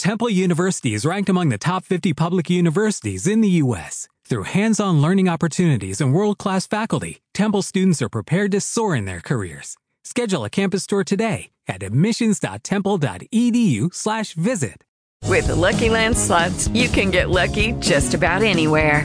Temple 0.00 0.30
University 0.30 0.94
is 0.94 1.04
ranked 1.04 1.28
among 1.28 1.50
the 1.50 1.58
top 1.58 1.84
50 1.84 2.14
public 2.14 2.48
universities 2.48 3.26
in 3.26 3.42
the 3.42 3.50
U.S. 3.64 4.08
Through 4.24 4.44
hands 4.44 4.80
on 4.80 5.02
learning 5.02 5.28
opportunities 5.28 6.00
and 6.00 6.14
world 6.14 6.38
class 6.38 6.66
faculty, 6.66 7.20
Temple 7.34 7.60
students 7.60 8.00
are 8.00 8.08
prepared 8.08 8.50
to 8.52 8.62
soar 8.62 8.96
in 8.96 9.04
their 9.04 9.20
careers. 9.20 9.76
Schedule 10.04 10.46
a 10.46 10.50
campus 10.50 10.86
tour 10.86 11.04
today 11.04 11.50
at 11.68 11.82
admissions.temple.edu/slash 11.82 14.32
visit. 14.32 14.84
With 15.26 15.48
the 15.48 15.56
Lucky 15.56 15.90
Land 15.90 16.16
slots, 16.16 16.68
you 16.68 16.88
can 16.88 17.10
get 17.10 17.28
lucky 17.28 17.72
just 17.72 18.14
about 18.14 18.40
anywhere. 18.40 19.04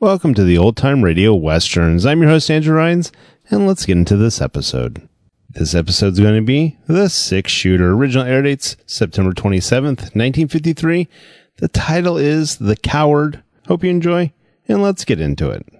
Welcome 0.00 0.32
to 0.34 0.44
the 0.44 0.56
Old 0.56 0.76
Time 0.76 1.02
Radio 1.02 1.34
Westerns. 1.34 2.06
I'm 2.06 2.20
your 2.22 2.30
host, 2.30 2.52
Andrew 2.52 2.76
Rhynes, 2.76 3.10
and 3.50 3.66
let's 3.66 3.84
get 3.84 3.96
into 3.96 4.16
this 4.16 4.40
episode. 4.40 5.08
This 5.50 5.74
episode's 5.74 6.20
going 6.20 6.36
to 6.36 6.40
be 6.40 6.78
The 6.86 7.08
Six 7.08 7.50
Shooter. 7.50 7.90
Original 7.90 8.24
air 8.24 8.42
dates 8.42 8.76
September 8.86 9.32
27th, 9.32 10.14
1953. 10.14 11.08
The 11.56 11.66
title 11.66 12.16
is 12.16 12.58
The 12.58 12.76
Coward. 12.76 13.42
Hope 13.66 13.82
you 13.82 13.90
enjoy, 13.90 14.32
and 14.68 14.84
let's 14.84 15.04
get 15.04 15.20
into 15.20 15.50
it. 15.50 15.66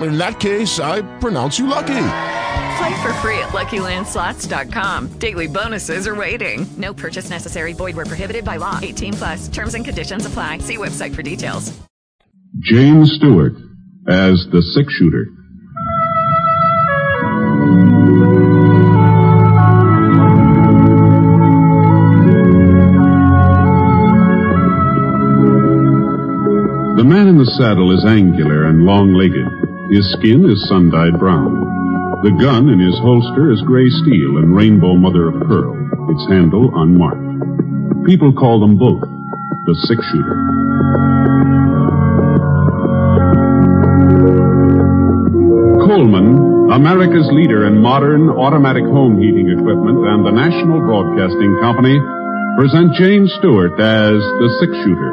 in 0.00 0.18
that 0.18 0.40
case, 0.40 0.80
I 0.80 1.02
pronounce 1.18 1.58
you 1.58 1.66
lucky. 1.66 2.06
Play 2.76 3.02
for 3.02 3.12
free 3.14 3.38
at 3.38 3.50
LuckyLandSlots.com. 3.50 5.18
Daily 5.18 5.46
bonuses 5.46 6.08
are 6.08 6.14
waiting. 6.14 6.66
No 6.76 6.92
purchase 6.92 7.30
necessary. 7.30 7.72
Void 7.72 7.94
where 7.96 8.06
prohibited 8.06 8.44
by 8.44 8.56
law. 8.56 8.78
18 8.82 9.12
plus. 9.14 9.48
Terms 9.48 9.74
and 9.74 9.84
conditions 9.84 10.26
apply. 10.26 10.58
See 10.58 10.76
website 10.76 11.14
for 11.14 11.22
details. 11.22 11.72
James 12.60 13.12
Stewart 13.16 13.52
as 14.08 14.46
the 14.52 14.62
six 14.62 14.92
shooter. 14.94 15.26
The 26.96 27.04
man 27.04 27.28
in 27.28 27.38
the 27.38 27.46
saddle 27.58 27.92
is 27.92 28.04
angular 28.04 28.66
and 28.66 28.84
long-legged. 28.84 29.73
His 29.90 30.10
skin 30.16 30.48
is 30.48 30.66
sun-dyed 30.68 31.20
brown. 31.20 31.60
The 32.24 32.32
gun 32.40 32.72
in 32.72 32.80
his 32.80 32.96
holster 33.04 33.52
is 33.52 33.60
gray 33.68 33.84
steel 34.00 34.40
and 34.40 34.56
rainbow 34.56 34.96
mother 34.96 35.28
of 35.28 35.44
pearl, 35.44 35.76
its 36.08 36.24
handle 36.32 36.72
unmarked. 36.72 37.20
People 38.08 38.32
call 38.32 38.64
them 38.64 38.80
both 38.80 39.04
the 39.04 39.76
six-shooter. 39.84 40.36
Coleman, 45.84 46.72
America's 46.72 47.28
leader 47.36 47.68
in 47.68 47.76
modern 47.76 48.30
automatic 48.30 48.84
home 48.88 49.20
heating 49.20 49.52
equipment 49.52 50.00
and 50.00 50.24
the 50.24 50.32
National 50.32 50.80
Broadcasting 50.80 51.52
Company 51.60 52.00
present 52.56 52.96
James 52.96 53.28
Stewart 53.36 53.76
as 53.76 54.16
the 54.16 54.48
Six 54.64 54.72
Shooter, 54.80 55.12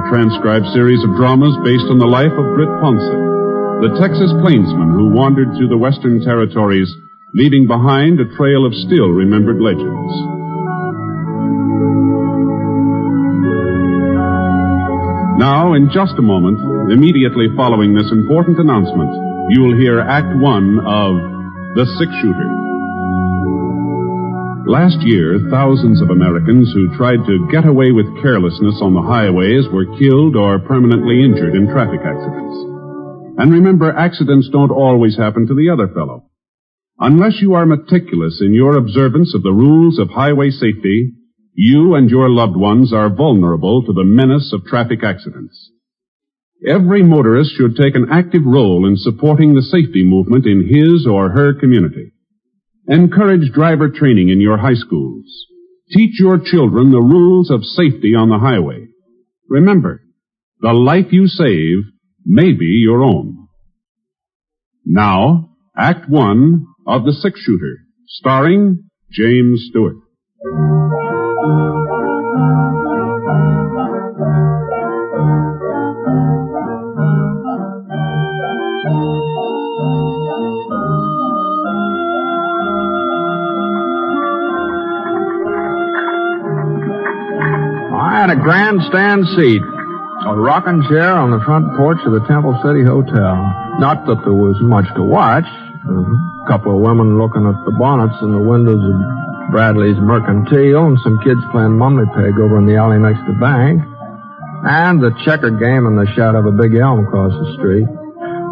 a 0.00 0.08
transcribed 0.08 0.66
series 0.72 1.04
of 1.04 1.12
dramas 1.12 1.52
based 1.60 1.92
on 1.92 1.98
the 1.98 2.08
life 2.08 2.32
of 2.32 2.56
Britt 2.56 2.72
Ponset 2.80 3.37
the 3.78 3.94
Texas 4.02 4.34
plainsman 4.42 4.90
who 4.90 5.14
wandered 5.14 5.54
through 5.54 5.70
the 5.70 5.78
western 5.78 6.18
territories, 6.18 6.90
leaving 7.32 7.66
behind 7.66 8.18
a 8.18 8.26
trail 8.34 8.66
of 8.66 8.74
still 8.74 9.14
remembered 9.14 9.62
legends. 9.62 10.12
Now, 15.38 15.74
in 15.78 15.94
just 15.94 16.18
a 16.18 16.26
moment, 16.26 16.58
immediately 16.90 17.46
following 17.54 17.94
this 17.94 18.10
important 18.10 18.58
announcement, 18.58 19.14
you 19.54 19.62
will 19.62 19.78
hear 19.78 20.00
Act 20.00 20.34
One 20.42 20.82
of 20.82 21.14
The 21.78 21.86
Six 22.02 22.10
Shooter. 22.18 22.50
Last 24.66 24.98
year, 25.06 25.38
thousands 25.54 26.02
of 26.02 26.10
Americans 26.10 26.74
who 26.74 26.96
tried 26.98 27.22
to 27.30 27.46
get 27.52 27.64
away 27.64 27.92
with 27.92 28.10
carelessness 28.20 28.82
on 28.82 28.92
the 28.92 29.06
highways 29.06 29.70
were 29.70 29.86
killed 30.02 30.34
or 30.34 30.58
permanently 30.58 31.22
injured 31.22 31.54
in 31.54 31.70
traffic 31.70 32.00
accidents. 32.02 32.77
And 33.38 33.52
remember, 33.52 33.96
accidents 33.96 34.48
don't 34.50 34.72
always 34.72 35.16
happen 35.16 35.46
to 35.46 35.54
the 35.54 35.70
other 35.70 35.86
fellow. 35.86 36.24
Unless 36.98 37.40
you 37.40 37.54
are 37.54 37.64
meticulous 37.64 38.42
in 38.44 38.52
your 38.52 38.76
observance 38.76 39.32
of 39.32 39.44
the 39.44 39.52
rules 39.52 40.00
of 40.00 40.10
highway 40.10 40.50
safety, 40.50 41.12
you 41.54 41.94
and 41.94 42.10
your 42.10 42.28
loved 42.28 42.56
ones 42.56 42.92
are 42.92 43.08
vulnerable 43.14 43.84
to 43.84 43.92
the 43.92 44.02
menace 44.02 44.52
of 44.52 44.64
traffic 44.64 45.04
accidents. 45.04 45.70
Every 46.66 47.04
motorist 47.04 47.52
should 47.56 47.76
take 47.76 47.94
an 47.94 48.08
active 48.10 48.42
role 48.44 48.84
in 48.84 48.96
supporting 48.96 49.54
the 49.54 49.62
safety 49.62 50.02
movement 50.04 50.44
in 50.44 50.66
his 50.66 51.06
or 51.06 51.30
her 51.30 51.54
community. 51.54 52.10
Encourage 52.88 53.52
driver 53.52 53.88
training 53.88 54.30
in 54.30 54.40
your 54.40 54.58
high 54.58 54.74
schools. 54.74 55.26
Teach 55.92 56.18
your 56.18 56.40
children 56.44 56.90
the 56.90 57.00
rules 57.00 57.52
of 57.52 57.64
safety 57.64 58.16
on 58.16 58.30
the 58.30 58.38
highway. 58.38 58.88
Remember, 59.48 60.02
the 60.60 60.72
life 60.72 61.12
you 61.12 61.28
save 61.28 61.84
may 62.28 62.52
be 62.52 62.66
your 62.66 63.02
own. 63.02 63.48
Now, 64.84 65.50
Act 65.76 66.10
One 66.10 66.66
of 66.86 67.04
The 67.04 67.12
Six 67.12 67.40
Shooter, 67.40 67.78
starring 68.06 68.90
James 69.10 69.66
Stewart. 69.70 69.96
I 87.90 88.20
had 88.20 88.30
a 88.30 88.36
grandstand 88.36 89.24
seat 89.34 89.62
a 90.28 90.36
rocking 90.36 90.82
chair 90.88 91.16
on 91.16 91.30
the 91.30 91.40
front 91.40 91.72
porch 91.76 91.98
of 92.04 92.12
the 92.12 92.20
Temple 92.28 92.52
City 92.60 92.84
Hotel. 92.84 93.36
Not 93.80 94.04
that 94.04 94.20
there 94.28 94.36
was 94.36 94.60
much 94.60 94.84
to 94.94 95.02
watch. 95.02 95.46
A 95.46 96.44
couple 96.44 96.76
of 96.76 96.84
women 96.84 97.16
looking 97.16 97.48
at 97.48 97.56
the 97.64 97.72
bonnets 97.72 98.20
in 98.20 98.32
the 98.36 98.44
windows 98.44 98.82
of 98.82 98.96
Bradley's 99.48 99.96
Mercantile 99.96 100.92
and 100.92 100.98
some 101.00 101.16
kids 101.24 101.40
playing 101.48 101.80
mumbly 101.80 102.04
peg 102.12 102.36
over 102.36 102.60
in 102.60 102.68
the 102.68 102.76
alley 102.76 103.00
next 103.00 103.24
to 103.24 103.32
the 103.32 103.40
bank. 103.40 103.80
And 104.68 105.00
the 105.00 105.16
checker 105.24 105.54
game 105.54 105.86
in 105.86 105.96
the 105.96 106.04
shadow 106.12 106.44
of 106.44 106.46
a 106.46 106.52
big 106.52 106.74
elm 106.76 107.06
across 107.06 107.32
the 107.32 107.54
street. 107.56 107.88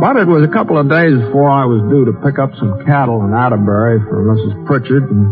But 0.00 0.16
it 0.16 0.28
was 0.28 0.44
a 0.44 0.52
couple 0.52 0.78
of 0.78 0.88
days 0.88 1.18
before 1.18 1.48
I 1.50 1.64
was 1.64 1.80
due 1.88 2.04
to 2.08 2.14
pick 2.24 2.38
up 2.38 2.52
some 2.56 2.84
cattle 2.84 3.24
in 3.24 3.32
Atterbury 3.32 4.00
for 4.08 4.22
Mrs. 4.28 4.54
Pritchard, 4.68 5.08
and, 5.08 5.24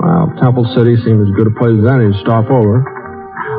well, 0.00 0.32
Temple 0.40 0.64
City 0.72 0.96
seemed 1.04 1.20
as 1.24 1.32
good 1.36 1.46
a 1.46 1.54
place 1.60 1.76
as 1.76 1.86
any 1.86 2.12
to 2.12 2.16
stop 2.24 2.48
over. 2.50 2.95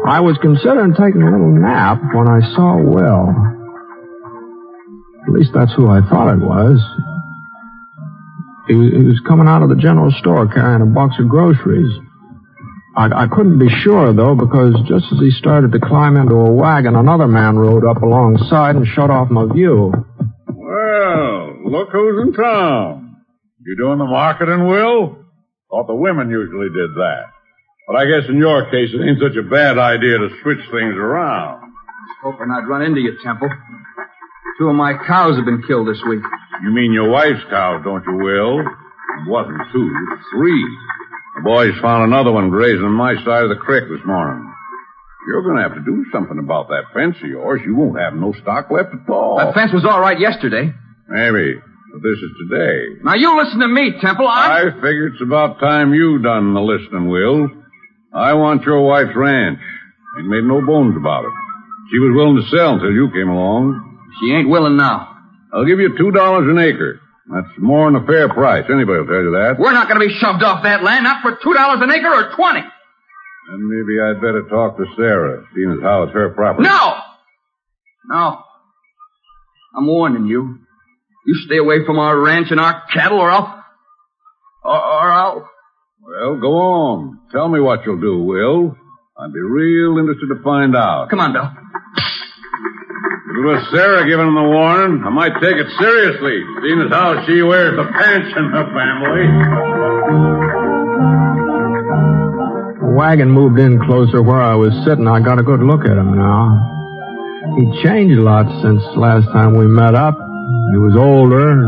I 0.07 0.21
was 0.21 0.38
considering 0.42 0.94
taking 0.95 1.21
a 1.21 1.31
little 1.31 1.51
nap 1.51 2.00
when 2.15 2.30
I 2.30 2.39
saw 2.56 2.80
Will. 2.80 3.27
At 5.27 5.33
least 5.36 5.51
that's 5.54 5.74
who 5.75 5.92
I 5.92 6.00
thought 6.07 6.31
it 6.31 6.39
was. 6.39 6.80
He 8.68 8.75
was, 8.75 8.92
he 8.95 9.04
was 9.04 9.19
coming 9.27 9.48
out 9.48 9.63
of 9.63 9.69
the 9.69 9.75
general 9.75 10.12
store 10.19 10.48
carrying 10.48 10.81
a 10.81 10.86
box 10.86 11.15
of 11.19 11.27
groceries. 11.27 11.92
I, 12.95 13.27
I 13.27 13.27
couldn't 13.27 13.59
be 13.59 13.68
sure, 13.83 14.13
though, 14.13 14.33
because 14.33 14.80
just 14.88 15.12
as 15.12 15.19
he 15.19 15.30
started 15.31 15.74
to 15.74 15.80
climb 15.80 16.15
into 16.15 16.36
a 16.36 16.51
wagon, 16.51 16.95
another 16.95 17.27
man 17.27 17.57
rode 17.57 17.83
up 17.83 18.01
alongside 18.01 18.75
and 18.77 18.88
shut 18.88 19.09
off 19.09 19.30
my 19.30 19.45
view. 19.51 19.92
Well, 20.48 21.68
look 21.68 21.89
who's 21.92 22.27
in 22.27 22.33
town. 22.33 23.18
You 23.59 23.75
doing 23.75 24.00
the 24.00 24.06
marketing, 24.06 24.68
Will? 24.68 25.19
Thought 25.69 25.88
the 25.88 25.95
women 25.95 26.30
usually 26.30 26.69
did 26.69 26.95
that. 26.95 27.36
But 27.87 27.95
I 27.95 28.03
guess 28.03 28.27
in 28.27 28.35
your 28.35 28.67
case, 28.69 28.91
it 28.91 28.99
ain't 28.99 29.23
such 29.23 29.39
a 29.39 29.47
bad 29.47 29.79
idea 29.79 30.19
to 30.19 30.27
switch 30.43 30.59
things 30.75 30.95
around. 30.99 31.71
Hoping 32.21 32.51
I'd 32.51 32.67
run 32.67 32.81
into 32.81 32.99
you, 32.99 33.15
Temple. 33.23 33.47
Two 34.59 34.67
of 34.67 34.75
my 34.75 34.93
cows 35.07 35.37
have 35.37 35.45
been 35.45 35.63
killed 35.63 35.87
this 35.87 36.01
week. 36.03 36.19
You 36.63 36.71
mean 36.71 36.91
your 36.91 37.09
wife's 37.09 37.47
cows, 37.49 37.81
don't 37.85 38.03
you, 38.03 38.17
Will? 38.17 38.59
It 38.59 39.29
wasn't 39.29 39.61
two, 39.71 39.87
three. 40.35 40.65
The 41.37 41.43
boys 41.43 41.79
found 41.81 42.11
another 42.11 42.31
one 42.33 42.49
grazing 42.49 42.83
on 42.83 42.91
my 42.91 43.15
side 43.23 43.43
of 43.43 43.49
the 43.49 43.61
creek 43.61 43.85
this 43.87 44.05
morning. 44.05 44.43
You're 45.27 45.43
going 45.43 45.55
to 45.57 45.63
have 45.63 45.75
to 45.75 45.85
do 45.85 46.05
something 46.11 46.39
about 46.39 46.67
that 46.69 46.91
fence 46.93 47.15
of 47.23 47.29
yours. 47.29 47.61
You 47.65 47.75
won't 47.75 47.99
have 47.99 48.15
no 48.15 48.33
stock 48.41 48.69
left 48.69 48.95
at 48.95 49.09
all. 49.09 49.37
That 49.37 49.53
fence 49.53 49.71
was 49.71 49.85
all 49.85 50.01
right 50.01 50.19
yesterday. 50.19 50.73
Maybe. 51.07 51.55
But 51.93 52.01
this 52.03 52.19
is 52.19 52.31
today. 52.49 52.99
Now 53.03 53.15
you 53.15 53.37
listen 53.37 53.59
to 53.59 53.67
me, 53.67 53.93
Temple. 54.01 54.27
I... 54.27 54.67
I 54.67 54.71
figure 54.75 55.07
it's 55.07 55.21
about 55.21 55.59
time 55.59 55.93
you 55.93 56.19
done 56.19 56.53
the 56.53 56.59
listening, 56.59 57.07
Will. 57.07 57.47
I 58.13 58.33
want 58.33 58.63
your 58.63 58.81
wife's 58.81 59.15
ranch. 59.15 59.59
Ain't 60.18 60.27
made 60.27 60.44
no 60.44 60.62
bones 60.65 60.95
about 60.98 61.25
it. 61.25 61.31
She 61.92 62.00
was 62.00 62.12
willing 62.15 62.42
to 62.42 62.50
sell 62.56 62.74
until 62.74 62.92
you 62.92 63.09
came 63.12 63.30
along. 63.30 64.09
She 64.19 64.31
ain't 64.33 64.50
willing 64.50 64.77
now. 64.77 65.15
I'll 65.54 65.65
give 65.65 65.80
you 65.80 65.98
two 65.98 66.12
dollars 66.12 66.48
an 66.50 66.59
acre. 66.59 67.00
That's 67.30 67.48
more 67.59 67.92
than 67.92 68.01
a 68.01 68.06
fair 68.06 68.30
price. 68.30 68.65
Anybody 68.71 69.00
will 69.00 69.07
tell 69.07 69.24
you 69.24 69.31
that. 69.31 69.56
We're 69.59 69.74
not 69.74 69.88
going 69.88 70.00
to 70.00 70.07
be 70.07 70.13
shoved 70.18 70.44
off 70.44 70.63
that 70.63 70.83
land, 70.83 71.04
not 71.04 71.21
for 71.21 71.38
two 71.44 71.54
dollars 71.54 71.80
an 71.81 71.92
acre 71.92 72.07
or 72.07 72.36
twenty. 72.36 72.62
Then 73.50 73.63
maybe 73.69 74.00
I'd 74.00 74.19
better 74.21 74.44
talk 74.50 74.77
to 74.77 74.86
Sarah, 74.98 75.45
seeing 75.56 75.71
as 75.71 75.81
how 75.81 76.04
it's 76.04 76.13
her 76.13 76.30
property. 76.30 76.68
No! 76.68 76.94
No. 78.09 78.44
I'm 79.75 79.86
warning 79.88 80.25
you. 80.27 80.59
You 81.25 81.36
stay 81.45 81.57
away 81.57 81.86
from 81.86 82.00
our 82.00 82.18
ranch 82.18 82.48
and 82.51 82.59
our 82.59 82.83
cattle, 82.94 83.19
or 83.19 83.30
I'll. 83.30 83.63
Or, 84.63 84.75
or 84.75 85.12
I'll. 85.12 85.50
Well, 86.17 86.37
go 86.41 86.49
on. 86.57 87.19
Tell 87.31 87.47
me 87.47 87.59
what 87.59 87.85
you'll 87.85 88.01
do, 88.01 88.23
Will. 88.23 88.75
I'd 89.19 89.33
be 89.33 89.39
real 89.39 89.99
interested 89.99 90.33
to 90.33 90.41
find 90.41 90.75
out. 90.75 91.09
Come 91.11 91.19
on, 91.19 91.33
Bill. 91.33 91.45
If 91.45 93.37
it 93.37 93.45
was 93.45 93.61
Sarah 93.69 94.01
giving 94.09 94.25
him 94.25 94.33
the 94.33 94.49
warning, 94.49 95.03
I 95.05 95.09
might 95.13 95.37
take 95.37 95.61
it 95.61 95.69
seriously, 95.77 96.41
seeing 96.65 96.81
as 96.81 96.89
how 96.89 97.21
she 97.27 97.43
wears 97.43 97.77
the 97.77 97.85
pants 97.85 98.33
in 98.33 98.49
the 98.49 98.65
family. 98.65 99.25
The 102.81 102.93
wagon 102.97 103.29
moved 103.29 103.59
in 103.59 103.77
closer 103.85 104.23
where 104.23 104.41
I 104.41 104.55
was 104.55 104.73
sitting. 104.89 105.07
I 105.07 105.19
got 105.21 105.37
a 105.37 105.43
good 105.43 105.61
look 105.61 105.85
at 105.85 105.93
him 106.01 106.17
now. 106.17 107.53
He'd 107.61 107.85
changed 107.85 108.17
a 108.17 108.23
lot 108.23 108.49
since 108.65 108.81
last 108.97 109.29
time 109.37 109.53
we 109.55 109.67
met 109.67 109.93
up. 109.93 110.17
He 110.17 110.81
was 110.81 110.97
older. 110.97 111.61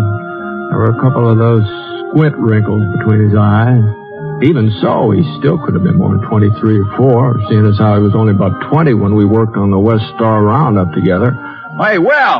There 0.73 0.79
were 0.79 0.97
a 0.97 1.01
couple 1.01 1.29
of 1.29 1.37
those 1.37 1.65
squint 2.09 2.35
wrinkles 2.37 2.81
between 2.97 3.29
his 3.29 3.37
eyes. 3.37 3.98
Even 4.41 4.71
so, 4.81 5.11
he 5.11 5.19
still 5.39 5.59
could 5.59 5.73
have 5.73 5.83
been 5.83 5.97
more 5.97 6.15
than 6.15 6.23
23 6.29 6.79
or 6.79 6.97
4, 6.97 7.41
seeing 7.49 7.65
as 7.65 7.77
how 7.77 7.95
he 7.95 8.01
was 8.01 8.15
only 8.15 8.31
about 8.31 8.71
20 8.71 8.93
when 8.93 9.13
we 9.15 9.25
worked 9.25 9.57
on 9.57 9.69
the 9.69 9.79
West 9.79 10.05
Star 10.15 10.43
Roundup 10.43 10.93
together. 10.93 11.35
Hey, 11.75 11.97
Will! 11.97 12.39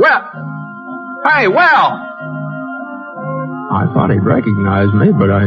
Will! 0.00 0.22
Hey, 1.28 1.46
Will! 1.48 1.88
I 3.70 3.84
thought 3.92 4.10
he'd 4.10 4.24
recognize 4.24 4.88
me, 4.94 5.12
but 5.12 5.30
I... 5.30 5.44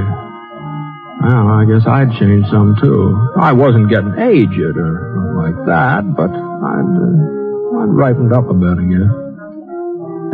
Well, 1.25 1.47
I 1.49 1.65
guess 1.65 1.87
I'd 1.87 2.11
changed 2.19 2.49
some, 2.51 2.77
too. 2.79 3.33
I 3.41 3.53
wasn't 3.53 3.89
getting 3.89 4.13
aged 4.19 4.77
or 4.77 5.33
like 5.33 5.57
that, 5.65 6.05
but 6.15 6.29
I'd, 6.29 6.85
uh, 6.85 7.81
I'd 7.81 7.89
ripened 7.89 8.31
up 8.31 8.47
a 8.47 8.53
bit, 8.53 8.77
I 8.77 8.85
guess. 8.85 9.09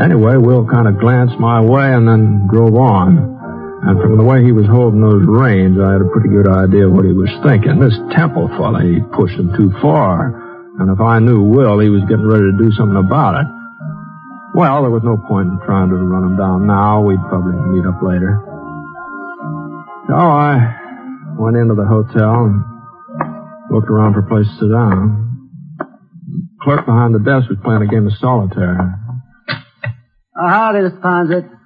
Anyway, 0.04 0.36
Will 0.36 0.68
kind 0.68 0.88
of 0.88 1.00
glanced 1.00 1.40
my 1.40 1.62
way 1.62 1.94
and 1.94 2.08
then 2.08 2.48
drove 2.52 2.76
on. 2.76 3.39
And 3.82 3.96
from 4.02 4.18
the 4.18 4.24
way 4.24 4.44
he 4.44 4.52
was 4.52 4.68
holding 4.68 5.00
those 5.00 5.24
reins, 5.24 5.80
I 5.80 5.94
had 5.94 6.02
a 6.02 6.12
pretty 6.12 6.30
good 6.30 6.48
idea 6.48 6.90
what 6.90 7.06
he 7.06 7.14
was 7.14 7.32
thinking. 7.48 7.80
This 7.80 7.96
Temple 8.12 8.50
fella, 8.60 8.84
he 8.84 9.00
pushed 9.16 9.40
him 9.40 9.56
too 9.56 9.72
far. 9.82 10.36
And 10.80 10.92
if 10.92 11.00
I 11.00 11.20
knew 11.20 11.44
Will, 11.44 11.80
he 11.80 11.90
was 11.90 12.04
getting 12.12 12.28
ready 12.28 12.52
to 12.52 12.58
do 12.60 12.72
something 12.76 13.00
about 13.00 13.40
it. 13.40 13.48
Well, 14.54 14.82
there 14.82 14.92
was 14.92 15.04
no 15.04 15.16
point 15.16 15.48
in 15.48 15.60
trying 15.64 15.90
to 15.90 15.96
run 15.96 16.32
him 16.32 16.38
down 16.38 16.68
now. 16.68 17.02
We'd 17.02 17.24
probably 17.30 17.56
meet 17.72 17.88
up 17.88 18.04
later. 18.04 18.42
So 20.08 20.16
I 20.16 20.76
went 21.38 21.56
into 21.56 21.76
the 21.76 21.86
hotel 21.86 22.52
and 22.52 22.64
looked 23.72 23.90
around 23.90 24.14
for 24.14 24.20
a 24.20 24.28
place 24.28 24.48
to 24.48 24.60
sit 24.60 24.72
down. 24.72 25.48
The 25.78 26.64
clerk 26.64 26.86
behind 26.86 27.16
the 27.16 27.20
desk 27.20 27.48
was 27.48 27.60
playing 27.64 27.84
a 27.84 27.88
game 27.88 28.08
of 28.08 28.14
solitaire. 28.20 29.00
Oh, 30.36 30.48
howdy, 30.48 30.80
Mr. 30.80 31.00
Ponset. 31.00 31.59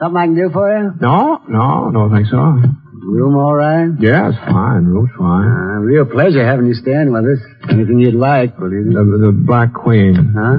Something 0.00 0.16
I 0.16 0.24
can 0.26 0.34
do 0.34 0.48
for 0.50 0.66
you? 0.72 0.92
No, 1.00 1.42
no, 1.46 1.90
don't 1.92 2.10
think 2.12 2.26
so. 2.28 2.36
Room 2.36 3.36
all 3.36 3.54
right? 3.54 3.88
Yeah, 4.00 4.28
it's 4.30 4.38
fine. 4.38 4.84
Room's 4.86 5.10
fine. 5.18 5.44
Uh, 5.44 5.80
real 5.84 6.06
pleasure 6.06 6.44
having 6.46 6.66
you 6.66 6.74
staying 6.74 7.12
with 7.12 7.24
us. 7.24 7.40
Anything 7.70 7.98
you'd 7.98 8.14
like, 8.14 8.58
will 8.58 8.72
you? 8.72 8.84
The, 8.84 9.26
the 9.26 9.32
Black 9.32 9.74
Queen. 9.74 10.14
Huh? 10.36 10.56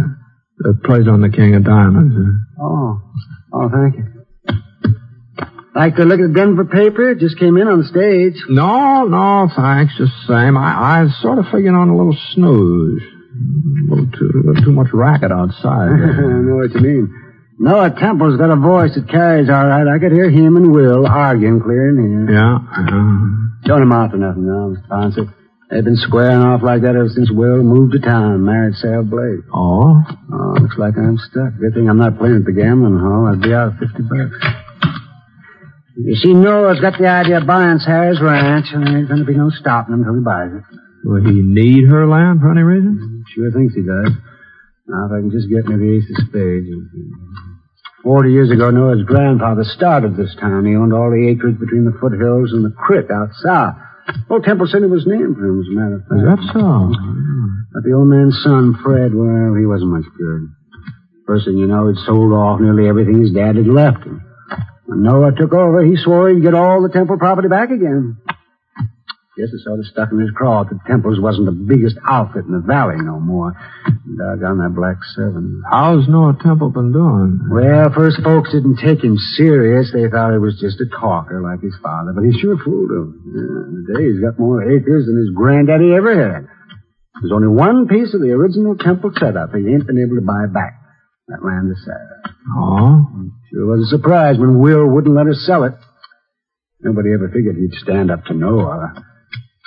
That 0.59 0.83
plays 0.83 1.07
on 1.07 1.21
the 1.21 1.29
King 1.29 1.55
of 1.55 1.63
Diamonds. 1.63 2.13
Oh. 2.61 3.01
Oh, 3.53 3.69
thank 3.69 3.95
you. 3.97 4.05
Like 5.73 5.95
to 5.95 6.03
look 6.03 6.19
at 6.19 6.27
the 6.27 6.33
Denver 6.35 6.65
paper? 6.65 7.15
Just 7.15 7.39
came 7.39 7.57
in 7.57 7.67
on 7.67 7.79
the 7.79 7.87
stage. 7.87 8.35
No, 8.49 9.05
no, 9.05 9.49
thanks. 9.55 9.97
Just 9.97 10.11
the 10.27 10.33
same. 10.35 10.57
I, 10.57 11.01
I 11.01 11.07
sort 11.21 11.39
of 11.39 11.45
figuring 11.45 11.75
on 11.75 11.89
a 11.89 11.95
little 11.97 12.17
snooze. 12.33 13.01
A 13.01 13.95
little 13.95 14.11
too, 14.11 14.29
a 14.35 14.41
little 14.45 14.63
too 14.65 14.71
much 14.71 14.91
racket 14.93 15.31
outside. 15.31 15.89
I 15.95 16.43
know 16.43 16.57
what 16.61 16.75
you 16.75 16.81
mean. 16.81 17.30
Noah 17.61 17.93
Temple's 17.93 18.41
got 18.41 18.49
a 18.49 18.57
voice 18.57 18.89
that 18.97 19.05
carries 19.05 19.45
all 19.45 19.69
right. 19.69 19.85
I 19.85 20.01
could 20.01 20.11
hear 20.11 20.33
him 20.33 20.57
and 20.57 20.73
Will 20.73 21.05
arguing 21.05 21.61
clear 21.61 21.93
in 21.93 22.01
here. 22.01 22.25
Yeah. 22.33 22.57
Don't 23.69 23.85
amount 23.85 24.13
to 24.13 24.17
nothing 24.17 24.49
now, 24.49 24.73
Mr. 24.73 24.89
Ponce. 24.89 25.15
They've 25.69 25.85
been 25.85 26.01
squaring 26.01 26.41
off 26.41 26.65
like 26.65 26.81
that 26.81 26.97
ever 26.97 27.07
since 27.13 27.29
Will 27.29 27.61
moved 27.61 27.93
to 27.93 28.01
town 28.01 28.33
and 28.33 28.43
married 28.43 28.73
Sarah 28.81 29.05
Blake. 29.05 29.45
Oh? 29.53 29.93
Oh, 30.33 30.57
looks 30.57 30.75
like 30.81 30.97
I'm 30.97 31.21
stuck. 31.29 31.53
Good 31.61 31.77
thing 31.77 31.87
I'm 31.87 32.01
not 32.01 32.17
playing 32.17 32.41
at 32.41 32.45
the 32.49 32.51
gambling 32.51 32.97
hall. 32.97 33.29
I'd 33.29 33.45
be 33.45 33.53
out 33.53 33.77
of 33.77 33.79
50 33.79 34.09
bucks. 34.09 34.41
You 36.01 36.15
see, 36.17 36.33
Noah's 36.33 36.81
got 36.81 36.97
the 36.97 37.05
idea 37.05 37.37
of 37.37 37.45
buying 37.45 37.77
Sarah's 37.77 38.19
ranch, 38.19 38.73
and 38.73 38.87
there 38.87 38.97
ain't 38.97 39.07
going 39.07 39.21
to 39.21 39.25
be 39.25 39.37
no 39.37 39.51
stopping 39.53 39.93
him 39.93 40.01
until 40.01 40.17
he 40.17 40.25
buys 40.25 40.49
it. 40.49 40.65
Will 41.05 41.21
he 41.21 41.45
need 41.45 41.85
her 41.93 42.09
land 42.09 42.41
for 42.41 42.49
any 42.49 42.65
reason? 42.65 43.23
Sure 43.35 43.51
thinks 43.53 43.75
he 43.75 43.85
does. 43.85 44.17
Now, 44.89 45.05
if 45.05 45.11
I 45.13 45.21
can 45.21 45.29
just 45.29 45.47
get 45.47 45.69
me 45.69 45.77
the 45.77 45.93
ace 45.93 46.09
of 46.09 46.25
spades. 46.25 46.67
Forty 48.03 48.31
years 48.31 48.49
ago, 48.49 48.71
Noah's 48.71 49.03
grandfather 49.03 49.63
started 49.63 50.17
this 50.17 50.33
town. 50.39 50.65
He 50.65 50.75
owned 50.75 50.93
all 50.93 51.11
the 51.11 51.29
acreage 51.29 51.59
between 51.59 51.85
the 51.85 51.93
foothills 52.01 52.51
and 52.51 52.65
the 52.65 52.73
creek 52.73 53.11
out 53.13 53.29
south. 53.43 53.75
Old 54.29 54.43
Temple 54.43 54.65
City 54.65 54.87
was 54.87 55.05
named 55.05 55.37
for 55.37 55.45
him, 55.45 55.61
as 55.61 55.67
a 55.69 55.75
matter 55.77 55.95
of 55.95 56.03
fact. 56.09 56.17
Is 56.17 56.25
that 56.25 56.41
so? 56.53 56.89
But 57.73 57.83
the 57.83 57.93
old 57.93 58.09
man's 58.09 58.41
son, 58.43 58.73
Fred, 58.83 59.13
well, 59.13 59.53
he 59.53 59.65
wasn't 59.69 59.91
much 59.91 60.09
good. 60.17 60.49
First 61.27 61.45
thing 61.45 61.57
you 61.57 61.67
know, 61.67 61.87
he'd 61.87 62.01
sold 62.05 62.33
off 62.33 62.59
nearly 62.59 62.89
everything 62.89 63.21
his 63.21 63.31
dad 63.31 63.55
had 63.55 63.67
left 63.67 64.03
him. 64.03 64.19
When 64.85 65.03
Noah 65.03 65.31
took 65.37 65.53
over, 65.53 65.85
he 65.85 65.95
swore 65.95 66.29
he'd 66.29 66.41
get 66.43 66.55
all 66.55 66.81
the 66.81 66.89
Temple 66.89 67.17
property 67.17 67.47
back 67.47 67.69
again. 67.69 68.17
Guess 69.37 69.47
it 69.55 69.63
sort 69.63 69.79
of 69.79 69.85
stuff 69.85 70.09
in 70.11 70.19
his 70.19 70.31
craw 70.35 70.65
that 70.65 70.85
Temple's 70.85 71.15
wasn't 71.17 71.45
the 71.47 71.55
biggest 71.55 71.95
outfit 72.03 72.43
in 72.43 72.51
the 72.51 72.59
valley 72.59 72.99
no 72.99 73.15
more. 73.15 73.55
Doggone 73.87 74.59
that 74.59 74.75
Black 74.75 74.99
Seven. 75.15 75.63
How's 75.71 76.03
Noah 76.11 76.35
Temple 76.43 76.67
been 76.69 76.91
doing? 76.91 77.39
Well, 77.47 77.87
first 77.95 78.19
folks 78.27 78.51
didn't 78.51 78.83
take 78.83 78.99
him 78.99 79.15
serious. 79.39 79.87
They 79.95 80.11
thought 80.11 80.35
he 80.35 80.37
was 80.37 80.59
just 80.59 80.83
a 80.83 80.85
talker 80.99 81.39
like 81.39 81.63
his 81.63 81.71
father, 81.81 82.11
but 82.11 82.27
he 82.27 82.35
sure 82.43 82.59
fooled 82.59 82.91
them. 82.91 83.07
Yeah, 83.31 83.95
today 83.95 84.11
he's 84.11 84.19
got 84.19 84.35
more 84.35 84.67
acres 84.67 85.07
than 85.07 85.15
his 85.15 85.31
granddaddy 85.31 85.95
ever 85.95 86.11
had. 86.11 86.51
There's 87.23 87.31
only 87.31 87.47
one 87.47 87.87
piece 87.87 88.13
of 88.13 88.19
the 88.19 88.35
original 88.35 88.75
Temple 88.75 89.15
setup 89.15 89.55
he 89.55 89.63
ain't 89.63 89.87
been 89.87 90.03
able 90.03 90.19
to 90.19 90.27
buy 90.27 90.51
back. 90.51 90.75
That 91.31 91.39
land 91.39 91.71
is 91.71 91.79
Sarah. 91.87 92.35
Oh? 92.51 93.07
Sure 93.47 93.63
was 93.63 93.87
a 93.87 93.95
surprise 93.95 94.35
when 94.37 94.59
Will 94.59 94.91
wouldn't 94.91 95.15
let 95.15 95.27
her 95.27 95.39
sell 95.39 95.63
it. 95.63 95.73
Nobody 96.81 97.13
ever 97.13 97.31
figured 97.31 97.55
he'd 97.55 97.79
stand 97.79 98.11
up 98.11 98.25
to 98.25 98.33
Noah. 98.33 98.91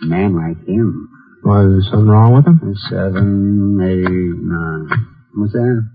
A 0.03 0.07
man 0.07 0.35
like 0.35 0.67
him. 0.67 1.09
Was 1.45 1.67
is 1.67 1.85
there 1.85 1.91
something 1.93 2.09
wrong 2.09 2.35
with 2.35 2.47
him? 2.47 2.59
Seven, 2.91 3.79
eight, 3.85 4.41
nine. 4.43 5.07
What's 5.37 5.53
that? 5.53 5.89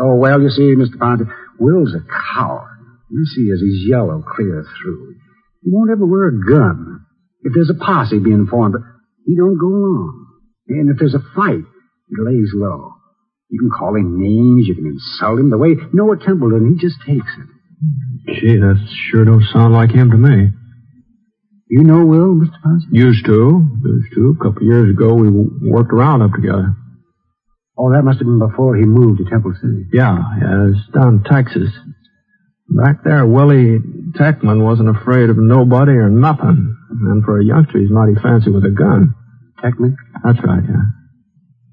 Oh, 0.00 0.16
well, 0.16 0.40
you 0.40 0.48
see, 0.48 0.74
Mr. 0.74 0.98
Ponte, 0.98 1.28
Will's 1.58 1.94
a 1.94 2.00
coward. 2.34 2.68
You 3.10 3.24
see, 3.26 3.50
as 3.52 3.60
he's 3.60 3.88
yellow 3.88 4.22
clear 4.22 4.64
through. 4.80 5.14
He 5.62 5.70
won't 5.70 5.90
ever 5.90 6.06
wear 6.06 6.28
a 6.28 6.40
gun. 6.40 7.04
If 7.42 7.52
there's 7.52 7.70
a 7.70 7.84
posse 7.84 8.18
being 8.18 8.46
formed, 8.46 8.76
he 9.26 9.36
don't 9.36 9.58
go 9.58 9.66
along. 9.66 10.26
And 10.68 10.90
if 10.90 10.98
there's 10.98 11.14
a 11.14 11.24
fight, 11.34 11.60
he 12.08 12.16
lays 12.18 12.52
low. 12.54 12.94
You 13.50 13.60
can 13.60 13.70
call 13.70 13.94
him 13.96 14.18
names, 14.18 14.66
you 14.66 14.74
can 14.74 14.86
insult 14.86 15.38
him. 15.38 15.50
The 15.50 15.58
way 15.58 15.76
Noah 15.92 16.16
Templeton, 16.16 16.72
he 16.72 16.80
just 16.80 16.96
takes 17.04 17.28
it. 17.36 18.40
Gee, 18.40 18.56
that 18.56 18.80
sure 19.10 19.24
don't 19.24 19.44
sound 19.52 19.74
like 19.74 19.90
him 19.90 20.10
to 20.10 20.16
me. 20.16 20.52
You 21.72 21.84
know 21.84 22.04
Will, 22.04 22.36
Mr. 22.36 22.52
Ponce? 22.62 22.84
Used 22.92 23.24
to. 23.24 23.66
Used 23.82 24.12
to. 24.12 24.36
A 24.38 24.44
couple 24.44 24.60
of 24.60 24.68
years 24.68 24.90
ago, 24.92 25.14
we 25.14 25.30
worked 25.30 25.90
around 25.90 26.20
up 26.20 26.32
together. 26.36 26.76
Oh, 27.78 27.90
that 27.92 28.02
must 28.02 28.18
have 28.18 28.28
been 28.28 28.38
before 28.38 28.76
he 28.76 28.84
moved 28.84 29.24
to 29.24 29.24
Temple 29.24 29.54
City. 29.56 29.88
Yeah, 29.90 30.20
yeah, 30.36 30.68
it's 30.68 30.92
down 30.92 31.16
in 31.16 31.24
Texas. 31.24 31.72
Back 32.68 33.02
there, 33.04 33.24
Willie 33.24 33.80
Techman 34.20 34.62
wasn't 34.62 34.94
afraid 34.94 35.30
of 35.30 35.38
nobody 35.38 35.92
or 35.92 36.10
nothing. 36.10 36.76
And 36.90 37.24
for 37.24 37.40
a 37.40 37.44
youngster, 37.44 37.78
he's 37.78 37.90
mighty 37.90 38.20
fancy 38.22 38.50
with 38.50 38.66
a 38.66 38.70
gun. 38.76 39.14
Techman? 39.64 39.96
That's 40.22 40.44
right, 40.44 40.62
yeah. 40.68 40.84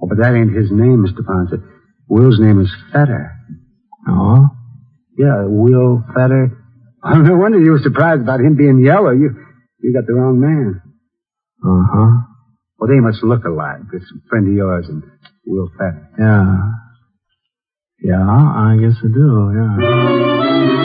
Oh, 0.02 0.08
but 0.08 0.18
that 0.20 0.34
ain't 0.34 0.56
his 0.56 0.72
name, 0.72 1.04
Mr. 1.04 1.28
Ponce. 1.28 1.60
Will's 2.08 2.40
name 2.40 2.62
is 2.62 2.72
Fetter. 2.94 3.36
Oh? 4.08 4.48
Yeah, 5.18 5.44
Will 5.44 6.06
Fetter. 6.16 6.56
Oh, 7.04 7.20
no 7.20 7.36
wonder 7.36 7.60
you 7.60 7.72
were 7.72 7.84
surprised 7.84 8.22
about 8.22 8.40
him 8.40 8.56
being 8.56 8.80
yellow. 8.80 9.12
You 9.12 9.36
you 9.82 9.94
got 9.94 10.06
the 10.08 10.14
wrong 10.14 10.40
man. 10.40 10.82
Uh-huh. 11.64 12.26
Well, 12.78 12.90
they 12.90 13.00
must 13.00 13.24
look 13.24 13.44
alike. 13.44 13.82
A 13.94 14.30
friend 14.30 14.48
of 14.48 14.54
yours 14.54 14.86
and 14.90 15.04
Will 15.46 15.70
Fetter. 15.78 16.10
Yeah. 16.18 16.72
Yeah, 18.02 18.24
I 18.24 18.78
guess 18.80 18.96
I 19.04 19.08
do, 19.14 19.52
yeah. 19.54 20.80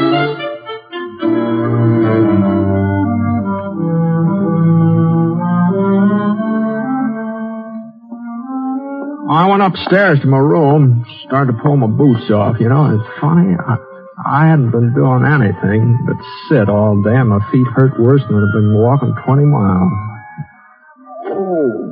I 9.31 9.47
went 9.49 9.63
upstairs 9.63 10.21
to 10.21 10.27
my 10.27 10.39
room, 10.39 11.05
started 11.27 11.53
to 11.53 11.59
pull 11.63 11.77
my 11.77 11.87
boots 11.87 12.31
off. 12.31 12.57
You 12.61 12.69
know, 12.69 12.87
it's 12.99 13.21
funny. 13.21 13.55
I, 13.59 13.77
I 14.26 14.47
hadn't 14.49 14.71
been 14.71 14.95
doing 14.95 15.25
anything 15.26 15.99
but 16.07 16.16
sit 16.49 16.69
all 16.71 17.02
day, 17.02 17.14
and 17.14 17.28
my 17.28 17.40
feet 17.52 17.66
hurt 17.75 18.00
worse 18.00 18.23
than 18.26 18.37
I'd 18.37 18.52
been 18.52 18.73
walking 18.75 19.14
20 19.25 19.45
miles. 19.45 19.93
Oh. 21.26 21.90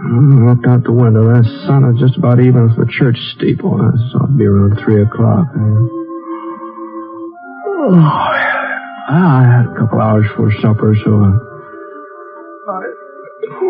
I 0.00 0.12
looked 0.48 0.66
out 0.66 0.84
the 0.84 0.92
window. 0.92 1.28
That 1.28 1.44
sun 1.66 1.84
was 1.84 2.00
just 2.00 2.16
about 2.16 2.40
even 2.40 2.68
with 2.68 2.76
the 2.78 2.86
church 2.90 3.18
steeple. 3.36 3.74
I 3.76 3.92
saw 4.10 4.24
it 4.24 4.38
be 4.38 4.46
around 4.46 4.80
3 4.82 5.02
o'clock. 5.02 5.48
Oh, 7.68 7.94
I 9.10 9.44
had 9.44 9.66
a 9.66 9.74
couple 9.78 10.00
hours 10.00 10.26
for 10.36 10.50
supper, 10.62 10.96
so 11.04 11.10
I 11.22 11.57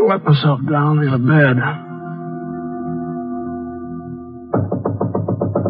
let 0.08 0.24
myself 0.24 0.60
down 0.68 0.98
in 0.98 1.10
the 1.10 1.18
bed. 1.18 1.56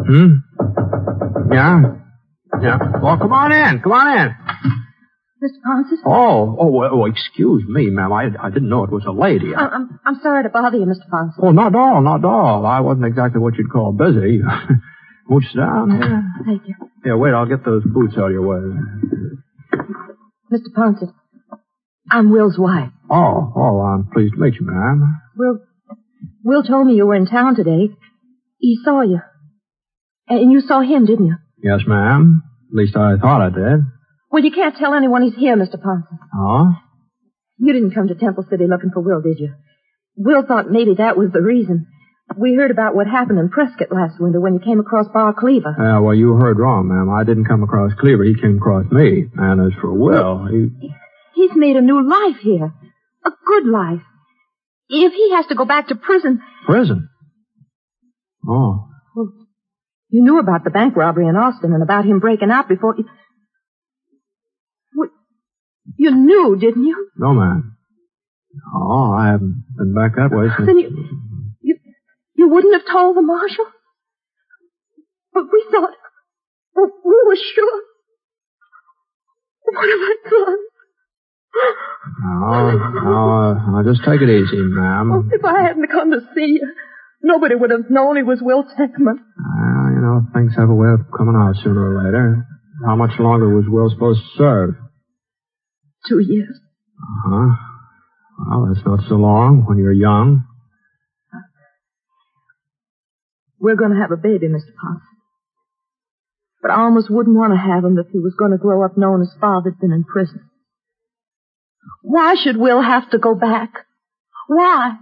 Hmm? 0.07 1.53
Yeah? 1.53 1.81
Yeah. 2.61 2.77
Well, 3.01 3.17
come 3.17 3.33
on 3.33 3.51
in. 3.51 3.81
Come 3.81 3.91
on 3.91 4.17
in. 4.17 4.35
Mr. 5.43 5.61
Ponce? 5.63 5.87
Oh, 6.05 6.57
oh, 6.59 6.67
well, 6.67 6.89
oh, 6.91 7.05
excuse 7.05 7.63
me, 7.67 7.89
ma'am. 7.89 8.11
I, 8.11 8.27
I 8.41 8.49
didn't 8.49 8.67
know 8.69 8.83
it 8.83 8.91
was 8.91 9.05
a 9.07 9.11
lady. 9.11 9.55
I, 9.55 9.67
I'm, 9.67 9.99
I'm 10.05 10.19
sorry 10.21 10.43
to 10.43 10.49
bother 10.49 10.77
you, 10.77 10.85
Mr. 10.85 11.07
Ponce. 11.09 11.33
Oh, 11.41 11.51
not 11.51 11.73
at 11.73 11.79
all, 11.79 12.01
not 12.01 12.19
at 12.19 12.25
all. 12.25 12.65
I 12.65 12.81
wasn't 12.81 13.05
exactly 13.05 13.39
what 13.39 13.55
you'd 13.55 13.71
call 13.71 13.93
busy. 13.93 14.41
Won't 15.29 15.43
you 15.43 15.49
sit 15.49 15.57
down 15.59 15.91
here? 15.91 16.23
Thank 16.45 16.67
you. 16.67 16.75
Here, 17.03 17.17
wait, 17.17 17.33
I'll 17.33 17.45
get 17.45 17.63
those 17.63 17.83
boots 17.85 18.15
out 18.17 18.25
of 18.25 18.31
your 18.31 18.45
way. 18.45 18.59
Mr. 20.51 20.73
Ponce, 20.75 21.03
I'm 22.11 22.31
Will's 22.31 22.57
wife. 22.57 22.89
Oh, 23.09 23.53
oh, 23.55 23.81
I'm 23.81 24.09
pleased 24.11 24.33
to 24.33 24.39
meet 24.39 24.55
you, 24.55 24.65
ma'am. 24.65 25.21
Will, 25.37 25.59
Will 26.43 26.63
told 26.63 26.87
me 26.87 26.95
you 26.95 27.05
were 27.05 27.15
in 27.15 27.25
town 27.25 27.55
today. 27.55 27.89
He 28.59 28.77
saw 28.83 29.01
you. 29.01 29.19
And 30.27 30.51
you 30.51 30.61
saw 30.61 30.81
him, 30.81 31.05
didn't 31.05 31.27
you? 31.27 31.35
Yes, 31.63 31.81
ma'am. 31.87 32.43
At 32.71 32.75
least 32.75 32.95
I 32.95 33.17
thought 33.17 33.41
I 33.41 33.49
did. 33.49 33.81
Well, 34.31 34.43
you 34.43 34.51
can't 34.51 34.75
tell 34.75 34.93
anyone 34.93 35.23
he's 35.23 35.35
here, 35.35 35.55
Mr. 35.55 35.81
Ponce. 35.81 36.05
Oh? 36.35 36.73
You 37.57 37.73
didn't 37.73 37.95
come 37.95 38.07
to 38.07 38.15
Temple 38.15 38.45
City 38.49 38.65
looking 38.67 38.91
for 38.93 39.01
Will, 39.01 39.21
did 39.21 39.39
you? 39.39 39.53
Will 40.15 40.45
thought 40.45 40.69
maybe 40.69 40.95
that 40.95 41.17
was 41.17 41.31
the 41.31 41.41
reason. 41.41 41.87
We 42.37 42.53
heard 42.53 42.69
about 42.69 42.95
what 42.95 43.07
happened 43.07 43.39
in 43.39 43.49
Prescott 43.49 43.91
last 43.91 44.19
winter 44.19 44.39
when 44.39 44.53
you 44.53 44.59
came 44.59 44.79
across 44.79 45.07
Bar 45.11 45.33
Cleaver. 45.33 45.75
Yeah, 45.79 45.99
well, 45.99 46.13
you 46.13 46.33
heard 46.33 46.59
wrong, 46.59 46.87
ma'am. 46.87 47.09
I 47.09 47.23
didn't 47.23 47.45
come 47.45 47.63
across 47.63 47.91
Cleaver. 47.99 48.23
He 48.23 48.39
came 48.39 48.57
across 48.57 48.85
me. 48.91 49.25
And 49.35 49.61
as 49.61 49.79
for 49.81 49.91
Will, 49.91 50.45
he... 50.45 50.89
He's 51.39 51.55
made 51.55 51.77
a 51.77 51.81
new 51.81 52.05
life 52.05 52.41
here. 52.41 52.73
A 53.25 53.31
good 53.47 53.65
life. 53.65 54.01
If 54.89 55.13
he 55.13 55.31
has 55.33 55.45
to 55.47 55.55
go 55.55 55.63
back 55.63 55.87
to 55.87 55.95
prison... 55.95 56.41
Prison? 56.65 57.07
Oh. 58.45 58.89
Well, 59.15 59.31
you 60.09 60.21
knew 60.21 60.39
about 60.39 60.65
the 60.65 60.69
bank 60.69 60.97
robbery 60.97 61.29
in 61.29 61.37
Austin 61.37 61.71
and 61.71 61.81
about 61.81 62.03
him 62.03 62.19
breaking 62.19 62.51
out 62.51 62.67
before... 62.67 62.95
You, 62.97 63.05
well, 64.97 65.09
you 65.95 66.11
knew, 66.11 66.57
didn't 66.59 66.83
you? 66.83 67.09
No, 67.17 67.33
ma'am. 67.33 67.77
Oh, 68.75 69.15
I 69.17 69.27
haven't 69.27 69.63
been 69.77 69.93
back 69.95 70.15
that 70.17 70.35
way 70.35 70.47
since... 70.57 70.67
Then 70.67 70.77
you... 70.77 70.89
You, 71.61 71.77
you 72.33 72.49
wouldn't 72.49 72.73
have 72.73 72.91
told 72.91 73.15
the 73.15 73.21
marshal? 73.21 73.65
But 75.33 75.43
we 75.53 75.65
thought... 75.71 75.91
We 76.75 77.23
were 77.27 77.37
sure. 77.55 77.81
What 79.63 79.87
have 79.87 79.99
I 79.99 80.15
done? 80.29 80.57
No, 82.23 82.71
no, 82.71 83.53
no, 83.53 83.91
just 83.91 84.03
take 84.05 84.21
it 84.21 84.29
easy, 84.29 84.57
ma'am. 84.57 85.11
Oh, 85.11 85.23
if 85.31 85.43
I 85.43 85.63
hadn't 85.63 85.87
come 85.91 86.11
to 86.11 86.21
see 86.35 86.59
you, 86.59 86.73
nobody 87.21 87.55
would 87.55 87.71
have 87.71 87.89
known 87.89 88.17
he 88.17 88.23
was 88.23 88.39
Will 88.41 88.63
Techman. 88.63 89.17
Well, 89.17 89.91
you 89.93 90.01
know, 90.01 90.21
things 90.33 90.53
have 90.57 90.69
a 90.69 90.75
way 90.75 90.89
of 90.89 91.01
coming 91.15 91.35
out 91.35 91.55
sooner 91.63 91.81
or 91.81 92.03
later. 92.05 92.45
How 92.85 92.95
much 92.95 93.19
longer 93.19 93.53
was 93.53 93.65
Will 93.67 93.89
supposed 93.89 94.21
to 94.21 94.37
serve? 94.37 94.75
Two 96.07 96.19
years. 96.19 96.59
Uh-huh. 97.01 97.55
Well, 98.47 98.73
that's 98.73 98.85
not 98.85 98.99
so 99.09 99.15
long 99.15 99.65
when 99.67 99.77
you're 99.77 99.91
young. 99.91 100.45
We're 103.59 103.75
going 103.75 103.91
to 103.91 103.99
have 103.99 104.11
a 104.11 104.17
baby, 104.17 104.47
Mr. 104.47 104.71
Ponce. 104.79 105.03
But 106.61 106.71
I 106.71 106.81
almost 106.81 107.09
wouldn't 107.09 107.35
want 107.35 107.51
to 107.53 107.59
have 107.59 107.83
him 107.83 107.97
if 107.97 108.07
he 108.11 108.19
was 108.19 108.35
going 108.39 108.51
to 108.51 108.57
grow 108.57 108.85
up 108.85 108.97
knowing 108.97 109.19
his 109.21 109.35
father'd 109.39 109.79
been 109.79 109.91
in 109.91 110.05
prison. 110.05 110.48
Why 112.01 112.35
should 112.35 112.57
Will 112.57 112.81
have 112.81 113.09
to 113.11 113.17
go 113.17 113.35
back? 113.35 113.71
Why? 114.47 114.97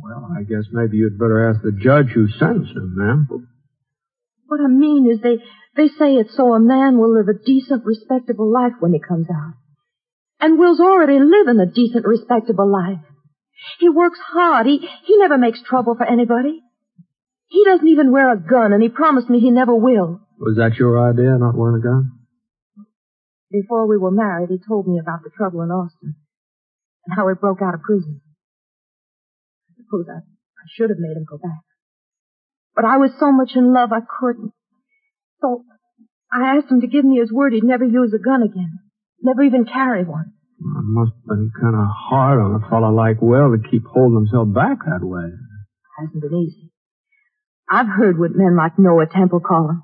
Well, 0.00 0.28
I 0.36 0.42
guess 0.42 0.64
maybe 0.72 0.96
you'd 0.96 1.18
better 1.18 1.50
ask 1.50 1.62
the 1.62 1.72
judge 1.72 2.08
who 2.14 2.28
sentenced 2.28 2.72
him, 2.72 2.94
ma'am. 2.96 3.26
What 4.46 4.60
I 4.60 4.68
mean 4.68 5.10
is 5.10 5.20
they, 5.20 5.38
they 5.76 5.88
say 5.88 6.14
it's 6.16 6.36
so 6.36 6.54
a 6.54 6.60
man 6.60 6.98
will 6.98 7.14
live 7.14 7.28
a 7.28 7.44
decent, 7.44 7.84
respectable 7.84 8.50
life 8.50 8.72
when 8.80 8.92
he 8.92 9.00
comes 9.00 9.28
out. 9.30 9.54
And 10.40 10.58
Will's 10.58 10.80
already 10.80 11.18
living 11.20 11.60
a 11.60 11.66
decent, 11.66 12.04
respectable 12.06 12.70
life. 12.70 13.00
He 13.78 13.88
works 13.88 14.18
hard. 14.18 14.66
He, 14.66 14.78
he 15.04 15.16
never 15.18 15.38
makes 15.38 15.62
trouble 15.62 15.94
for 15.94 16.04
anybody. 16.04 16.60
He 17.46 17.64
doesn't 17.64 17.86
even 17.86 18.10
wear 18.10 18.32
a 18.32 18.36
gun, 18.36 18.72
and 18.72 18.82
he 18.82 18.88
promised 18.88 19.30
me 19.30 19.40
he 19.40 19.50
never 19.50 19.74
will. 19.74 20.20
Was 20.38 20.56
that 20.56 20.78
your 20.78 20.98
idea, 21.08 21.38
not 21.38 21.56
wearing 21.56 21.80
a 21.80 21.84
gun? 21.84 22.12
Before 23.50 23.86
we 23.86 23.98
were 23.98 24.10
married, 24.10 24.48
he 24.48 24.58
told 24.66 24.88
me 24.88 24.98
about 24.98 25.22
the 25.22 25.30
trouble 25.30 25.62
in 25.62 25.70
Austin 25.70 26.16
and 27.06 27.16
how 27.16 27.28
he 27.28 27.34
broke 27.34 27.62
out 27.62 27.74
of 27.74 27.82
prison. 27.82 28.20
I 29.70 29.82
suppose 29.82 30.06
I, 30.08 30.18
I 30.18 30.66
should 30.74 30.90
have 30.90 30.98
made 30.98 31.16
him 31.16 31.26
go 31.28 31.38
back. 31.38 31.62
But 32.74 32.84
I 32.84 32.96
was 32.96 33.10
so 33.18 33.32
much 33.32 33.52
in 33.54 33.72
love 33.72 33.90
I 33.92 34.00
couldn't. 34.00 34.52
So 35.40 35.64
I 36.32 36.56
asked 36.56 36.70
him 36.70 36.80
to 36.80 36.86
give 36.86 37.04
me 37.04 37.18
his 37.18 37.32
word 37.32 37.52
he'd 37.52 37.64
never 37.64 37.84
use 37.84 38.14
a 38.14 38.22
gun 38.22 38.42
again. 38.42 38.78
Never 39.20 39.42
even 39.42 39.64
carry 39.64 40.04
one. 40.04 40.32
It 40.58 40.86
must 40.86 41.12
have 41.12 41.26
been 41.26 41.50
kind 41.60 41.74
of 41.74 41.86
hard 41.90 42.40
on 42.40 42.62
a 42.62 42.68
fellow 42.70 42.92
like 42.92 43.20
Will 43.20 43.56
to 43.56 43.68
keep 43.68 43.82
holding 43.84 44.16
himself 44.16 44.54
back 44.54 44.78
that 44.86 45.04
way. 45.04 45.30
Hasn't 45.98 46.22
been 46.22 46.34
easy. 46.34 46.70
I've 47.68 47.88
heard 47.88 48.18
what 48.18 48.34
men 48.34 48.56
like 48.56 48.78
Noah 48.78 49.06
Temple 49.06 49.40
call 49.40 49.70
him. 49.70 49.82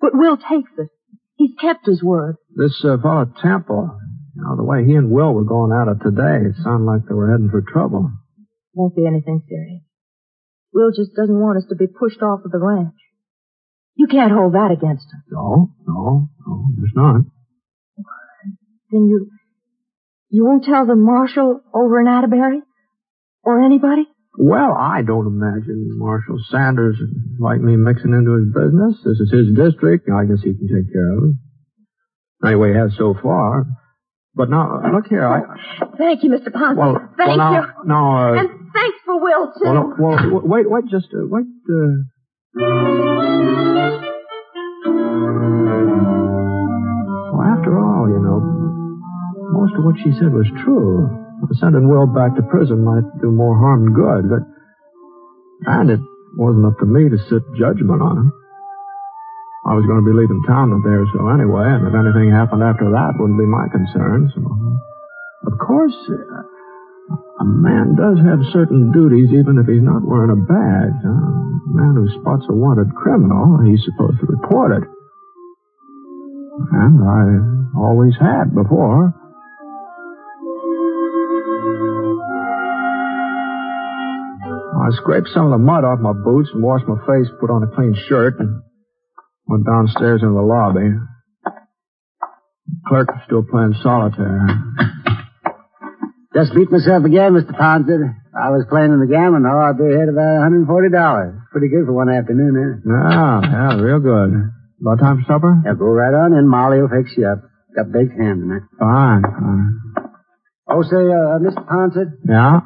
But 0.00 0.14
Will 0.14 0.36
takes 0.36 0.70
it. 0.78 0.88
He's 1.36 1.54
kept 1.60 1.86
his 1.86 2.02
word. 2.02 2.36
This 2.54 2.80
uh, 2.84 2.96
fellow 3.02 3.32
Temple, 3.42 3.98
know, 4.42 4.56
the 4.56 4.64
way 4.64 4.84
he 4.84 4.94
and 4.94 5.10
Will 5.10 5.34
were 5.34 5.44
going 5.44 5.72
at 5.72 5.90
it 5.90 6.02
today, 6.02 6.48
it 6.48 6.56
sounded 6.62 6.86
like 6.86 7.06
they 7.08 7.14
were 7.14 7.30
heading 7.30 7.50
for 7.50 7.62
trouble. 7.62 8.10
Won't 8.74 8.96
be 8.96 9.06
anything 9.06 9.42
serious. 9.48 9.82
Will 10.72 10.90
just 10.90 11.14
doesn't 11.14 11.40
want 11.40 11.58
us 11.58 11.66
to 11.70 11.76
be 11.76 11.86
pushed 11.86 12.22
off 12.22 12.44
of 12.44 12.52
the 12.52 12.58
ranch. 12.58 12.94
You 13.94 14.06
can't 14.06 14.32
hold 14.32 14.54
that 14.54 14.70
against 14.70 15.06
him. 15.10 15.22
No, 15.30 15.74
no, 15.86 16.28
no, 16.46 16.64
there's 16.76 16.92
not. 16.94 17.22
Then 18.90 19.06
you, 19.06 19.28
you 20.30 20.44
won't 20.44 20.64
tell 20.64 20.86
the 20.86 20.94
marshal 20.94 21.60
over 21.74 22.00
in 22.00 22.06
Atterbury? 22.06 22.62
Or 23.42 23.64
anybody? 23.64 24.06
Well, 24.38 24.72
I 24.72 25.02
don't 25.02 25.26
imagine 25.26 25.98
Marshal 25.98 26.38
Sanders 26.50 26.96
like 27.40 27.60
me 27.60 27.76
mixing 27.76 28.12
into 28.12 28.38
his 28.38 28.54
business. 28.54 28.94
This 29.04 29.18
is 29.18 29.32
his 29.32 29.56
district. 29.56 30.08
I 30.08 30.26
guess 30.26 30.42
he 30.44 30.54
can 30.54 30.68
take 30.68 30.92
care 30.92 31.12
of 31.16 31.24
it. 31.24 32.46
Anyway, 32.46 32.72
he 32.72 32.78
has 32.78 32.92
so 32.96 33.14
far. 33.20 33.66
But 34.38 34.50
now, 34.50 34.80
look 34.94 35.08
here, 35.08 35.26
I... 35.26 35.40
Thank 35.98 36.22
you, 36.22 36.30
Mr. 36.30 36.52
Ponce. 36.52 36.78
Well, 36.78 36.94
Thank 37.18 37.26
well, 37.26 37.36
now, 37.36 37.52
you. 37.58 37.66
now, 37.86 38.04
uh, 38.18 38.38
And 38.38 38.50
thanks 38.72 38.98
for 39.04 39.20
Will, 39.20 39.52
too. 39.52 39.66
well, 39.66 39.94
well, 39.98 40.40
wait, 40.44 40.70
wait, 40.70 40.84
just, 40.86 41.08
uh, 41.12 41.26
wait, 41.26 41.42
uh... 41.68 43.08
Well, 47.34 47.42
after 47.50 47.74
all, 47.82 48.06
you 48.06 48.22
know, 48.22 48.38
most 49.58 49.74
of 49.74 49.82
what 49.82 49.96
she 49.98 50.12
said 50.22 50.32
was 50.32 50.46
true. 50.62 51.10
Sending 51.58 51.88
Will 51.88 52.06
back 52.06 52.36
to 52.36 52.42
prison 52.42 52.84
might 52.84 53.02
do 53.20 53.32
more 53.32 53.58
harm 53.58 53.86
than 53.86 53.94
good, 53.94 54.30
but... 54.30 54.46
And 55.66 55.90
it 55.90 56.00
wasn't 56.36 56.66
up 56.66 56.78
to 56.78 56.86
me 56.86 57.08
to 57.10 57.18
sit 57.28 57.42
judgment 57.58 58.02
on 58.02 58.16
him. 58.18 58.32
I 59.68 59.76
was 59.76 59.84
going 59.84 60.00
to 60.00 60.08
be 60.08 60.16
leaving 60.16 60.40
town 60.48 60.72
a 60.72 60.80
day 60.80 60.96
so 61.12 61.28
anyway, 61.28 61.68
and 61.68 61.84
if 61.84 61.92
anything 61.92 62.32
happened 62.32 62.64
after 62.64 62.88
that, 62.88 63.20
wouldn't 63.20 63.36
be 63.36 63.44
my 63.44 63.68
concern, 63.68 64.32
so... 64.32 64.40
Of 65.44 65.54
course, 65.60 65.94
uh, 66.08 66.48
a 67.40 67.44
man 67.44 67.94
does 67.94 68.16
have 68.24 68.40
certain 68.52 68.90
duties 68.92 69.28
even 69.30 69.60
if 69.60 69.68
he's 69.68 69.84
not 69.84 70.02
wearing 70.02 70.32
a 70.32 70.40
badge. 70.40 70.98
A 71.04 71.68
man 71.68 71.94
who 72.00 72.08
spots 72.20 72.48
a 72.48 72.54
wanted 72.56 72.96
criminal, 72.96 73.60
he's 73.62 73.84
supposed 73.84 74.18
to 74.20 74.26
report 74.26 74.82
it. 74.82 74.88
And 76.72 76.96
I 77.04 77.78
always 77.78 78.16
had 78.18 78.56
before. 78.56 79.14
I 84.80 84.88
scraped 84.96 85.28
some 85.28 85.46
of 85.46 85.52
the 85.52 85.60
mud 85.60 85.84
off 85.84 86.00
my 86.00 86.12
boots 86.12 86.48
and 86.52 86.62
washed 86.62 86.88
my 86.88 86.98
face, 87.06 87.28
put 87.38 87.50
on 87.50 87.62
a 87.62 87.68
clean 87.76 87.94
shirt, 88.08 88.40
and 88.40 88.62
went 89.48 89.64
downstairs 89.66 90.22
into 90.22 90.34
the 90.34 90.42
lobby. 90.42 90.92
The 92.68 92.80
clerk 92.86 93.08
was 93.08 93.22
still 93.26 93.42
playing 93.42 93.74
solitaire. 93.82 94.46
Just 96.34 96.54
beat 96.54 96.70
myself 96.70 97.04
again, 97.04 97.32
Mr. 97.32 97.56
Ponset. 97.56 98.14
I 98.36 98.50
was 98.52 98.66
playing 98.68 98.92
in 98.92 99.00
the 99.00 99.08
gambling 99.10 99.42
hall. 99.48 99.58
I'd 99.58 99.78
be 99.80 99.88
ahead 99.90 100.08
about 100.12 100.44
$140. 100.46 100.68
Pretty 101.50 101.68
good 101.72 101.86
for 101.88 101.92
one 101.96 102.10
afternoon, 102.12 102.54
eh? 102.54 102.70
Yeah, 102.86 103.40
yeah, 103.42 103.80
real 103.80 103.98
good. 103.98 104.52
About 104.80 105.00
time 105.00 105.24
for 105.24 105.26
supper? 105.26 105.62
Yeah, 105.64 105.74
go 105.74 105.86
right 105.90 106.12
on 106.14 106.36
in. 106.38 106.46
Molly 106.46 106.78
will 106.80 106.92
fix 106.92 107.16
you 107.16 107.26
up. 107.26 107.42
Got 107.74 107.90
baked 107.90 108.12
ham 108.14 108.44
tonight. 108.46 108.62
Fine, 108.78 109.22
fine. 109.24 109.68
Oh, 110.70 110.82
say, 110.84 111.00
uh, 111.08 111.40
Mr. 111.42 111.64
Ponset, 111.66 112.12
Yeah? 112.28 112.60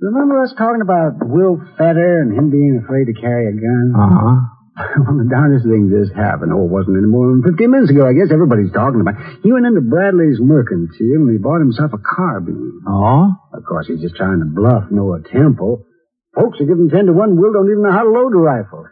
remember 0.00 0.42
us 0.42 0.52
talking 0.58 0.82
about 0.82 1.22
Will 1.22 1.56
Fetter 1.78 2.20
and 2.20 2.36
him 2.36 2.50
being 2.50 2.82
afraid 2.84 3.06
to 3.06 3.14
carry 3.14 3.46
a 3.48 3.52
gun? 3.54 3.94
Uh-huh. 3.96 4.36
well, 5.04 5.16
the 5.18 5.28
darndest 5.28 5.66
thing 5.66 5.90
just 5.92 6.14
happened. 6.16 6.52
Oh, 6.52 6.64
it 6.64 6.72
wasn't 6.72 6.96
any 6.96 7.10
more 7.10 7.28
than 7.30 7.42
15 7.42 7.70
minutes 7.70 7.90
ago. 7.90 8.06
I 8.06 8.14
guess 8.14 8.32
everybody's 8.32 8.72
talking 8.72 9.00
about. 9.00 9.18
He 9.42 9.52
went 9.52 9.66
into 9.66 9.80
Bradley's 9.80 10.40
mercantile 10.40 11.26
and 11.26 11.32
he 11.32 11.38
bought 11.38 11.60
himself 11.60 11.92
a 11.92 12.00
carbine. 12.00 12.82
Oh? 12.86 13.34
Of 13.52 13.62
course, 13.64 13.86
he's 13.86 14.00
just 14.00 14.16
trying 14.16 14.40
to 14.40 14.48
bluff 14.48 14.90
Noah 14.90 15.22
Temple. 15.26 15.86
Folks 16.34 16.60
are 16.60 16.68
giving 16.68 16.88
10 16.88 17.06
to 17.06 17.12
1. 17.12 17.36
Will 17.36 17.52
don't 17.52 17.70
even 17.70 17.82
know 17.82 17.92
how 17.92 18.04
to 18.04 18.12
load 18.12 18.32
a 18.32 18.40
rifle. 18.40 18.86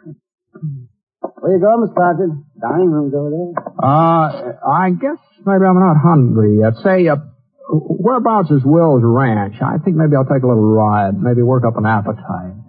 Where 1.21 1.53
you 1.55 1.59
going, 1.59 1.87
Mr. 1.87 1.95
Ponset? 1.95 2.31
Dining 2.59 2.91
room's 2.91 3.13
over 3.15 3.31
there. 3.31 3.51
Uh, 3.79 4.59
I 4.59 4.91
guess 4.91 5.19
maybe 5.45 5.63
I'm 5.63 5.79
not 5.79 5.95
hungry 5.95 6.59
yet. 6.59 6.75
Say, 6.83 7.07
uh, 7.07 7.15
whereabouts 7.71 8.51
is 8.51 8.61
Will's 8.65 9.03
ranch? 9.03 9.55
I 9.61 9.77
think 9.83 9.95
maybe 9.95 10.15
I'll 10.15 10.27
take 10.27 10.43
a 10.43 10.47
little 10.47 10.67
ride. 10.67 11.15
Maybe 11.15 11.41
work 11.41 11.63
up 11.65 11.77
an 11.77 11.85
appetite. 11.85 12.59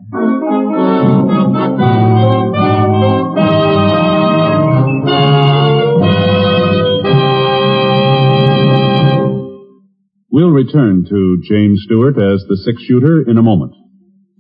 We'll 10.32 10.50
return 10.50 11.04
to 11.08 11.42
James 11.42 11.82
Stewart 11.87 12.14
as 12.16 12.45
the 12.49 12.56
six 12.64 12.80
shooter 12.84 13.28
in 13.28 13.36
a 13.36 13.43
moment. 13.43 13.75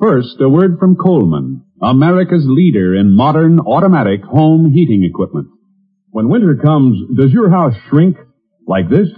First, 0.00 0.36
a 0.40 0.48
word 0.48 0.78
from 0.78 0.94
Coleman, 0.94 1.64
America's 1.82 2.44
leader 2.46 2.94
in 2.94 3.16
modern 3.16 3.58
automatic 3.58 4.22
home 4.22 4.70
heating 4.72 5.02
equipment. 5.02 5.48
When 6.10 6.28
winter 6.28 6.54
comes, 6.54 6.96
does 7.16 7.32
your 7.32 7.50
house 7.50 7.74
shrink 7.88 8.16
like 8.68 8.88
this? 8.88 9.08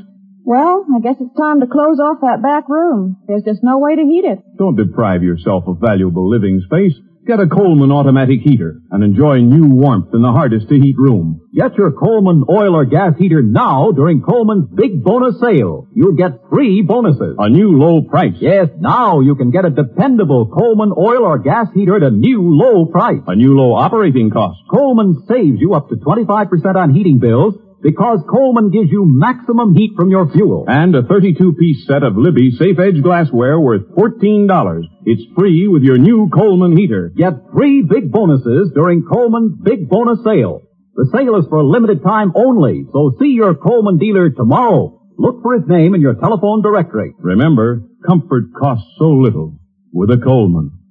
Well, 0.45 0.87
I 0.97 1.01
guess 1.01 1.17
it's 1.21 1.37
time 1.37 1.61
to 1.61 1.67
close 1.67 2.01
off 2.01 2.23
that 2.23 2.43
back 2.43 2.69
room. 2.71 3.19
There's 3.29 3.45
just 3.45 3.61
no 3.63 3.79
way 3.79 3.95
to 3.97 4.03
heat 4.03 4.25
it. 4.25 4.39
Don't 4.57 4.75
deprive 4.75 5.23
yourself 5.23 5.65
of 5.67 5.77
valuable 5.79 6.29
living 6.29 6.63
space. 6.65 6.95
Get 7.25 7.39
a 7.39 7.47
Coleman 7.47 7.93
automatic 7.93 8.41
heater 8.41 8.83
and 8.91 9.05
enjoy 9.05 9.39
new 9.39 9.69
warmth 9.69 10.13
in 10.13 10.23
the 10.23 10.33
hardest 10.33 10.69
to 10.71 10.75
heat 10.75 10.97
room. 10.99 11.41
Get 11.55 11.77
your 11.77 11.93
Coleman 11.93 12.43
oil 12.51 12.75
or 12.75 12.85
gas 12.85 13.17
heater 13.17 13.41
now 13.41 13.93
during 13.93 14.23
Coleman's 14.23 14.69
big 14.75 15.05
bonus 15.05 15.39
sale. 15.39 15.87
You'll 15.95 16.17
get 16.17 16.41
three 16.49 16.83
bonuses. 16.83 17.37
A 17.39 17.49
new 17.49 17.79
low 17.79 18.03
price. 18.03 18.35
Yes, 18.41 18.71
now 18.77 19.21
you 19.21 19.37
can 19.37 19.53
get 19.53 19.65
a 19.65 19.71
dependable 19.71 20.51
Coleman 20.51 20.93
oil 20.99 21.23
or 21.25 21.39
gas 21.39 21.69
heater 21.73 21.95
at 21.95 22.03
a 22.03 22.11
new 22.11 22.43
low 22.43 22.87
price. 22.87 23.23
A 23.29 23.37
new 23.37 23.55
low 23.55 23.75
operating 23.75 24.31
cost. 24.31 24.59
Coleman 24.69 25.23
saves 25.29 25.61
you 25.61 25.75
up 25.75 25.91
to 25.91 25.95
25% 25.95 26.75
on 26.75 26.93
heating 26.93 27.21
bills 27.21 27.55
because 27.83 28.21
Coleman 28.31 28.71
gives 28.71 28.91
you 28.91 29.05
maximum 29.05 29.75
heat 29.75 29.93
from 29.97 30.09
your 30.11 30.31
fuel. 30.31 30.65
And 30.69 30.95
a 30.95 31.03
32-piece 31.03 31.87
set 31.87 32.03
of 32.03 32.15
Libbey 32.15 32.57
Safe 32.57 32.79
Edge 32.79 33.03
glassware 33.03 33.59
worth 33.59 33.89
$14. 33.97 34.83
It's 35.05 35.23
free 35.37 35.67
with 35.69 35.83
your 35.83 35.99
new 35.99 36.31
Coleman 36.33 36.77
heater. 36.77 37.13
Get 37.17 37.51
three 37.53 37.83
big 37.83 38.13
bonuses 38.13 38.71
during 38.75 39.05
Coleman's 39.05 39.59
big 39.63 39.89
bonus 39.89 40.19
sale. 40.25 40.63
The 40.95 41.11
sale 41.13 41.37
is 41.41 41.47
for 41.49 41.59
a 41.59 41.67
limited 41.67 42.03
time 42.03 42.33
only, 42.37 42.87
so 42.93 43.17
see 43.19 43.33
your 43.35 43.55
Coleman 43.55 43.99
dealer 43.99 44.31
tomorrow. 44.31 45.01
Look 45.19 45.43
for 45.43 45.55
his 45.59 45.69
name 45.69 45.95
in 45.95 46.01
your 46.01 46.15
telephone 46.15 46.63
directory. 46.63 47.15
Remember, 47.19 47.83
comfort 48.07 48.53
costs 48.59 48.89
so 48.99 49.07
little 49.07 49.59
with 49.93 50.11
a 50.11 50.19
Coleman. 50.23 50.82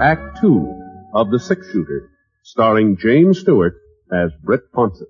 Act 0.00 0.38
Two 0.40 0.78
of 1.14 1.30
The 1.30 1.38
Six 1.38 1.70
Shooter, 1.72 2.10
starring 2.42 2.98
James 2.98 3.40
Stewart 3.40 3.80
as 4.12 4.30
Britt 4.44 4.70
Ponset. 4.72 5.06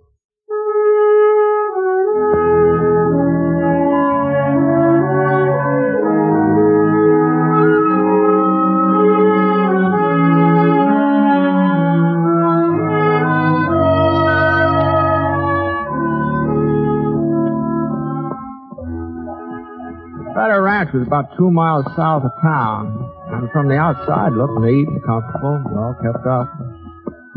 Fetter 20.33 20.63
Ranch 20.63 20.93
was 20.95 21.03
about 21.07 21.37
two 21.37 21.51
miles 21.51 21.87
south 21.97 22.23
of 22.23 22.31
town, 22.41 23.16
and 23.27 23.51
from 23.51 23.69
the 23.69 23.77
outside 23.77 24.33
looked 24.33 24.61
neat 24.61 24.87
and 24.89 25.03
comfortable, 25.05 25.63
well 25.71 25.97
kept 26.03 26.27
up. 26.27 26.49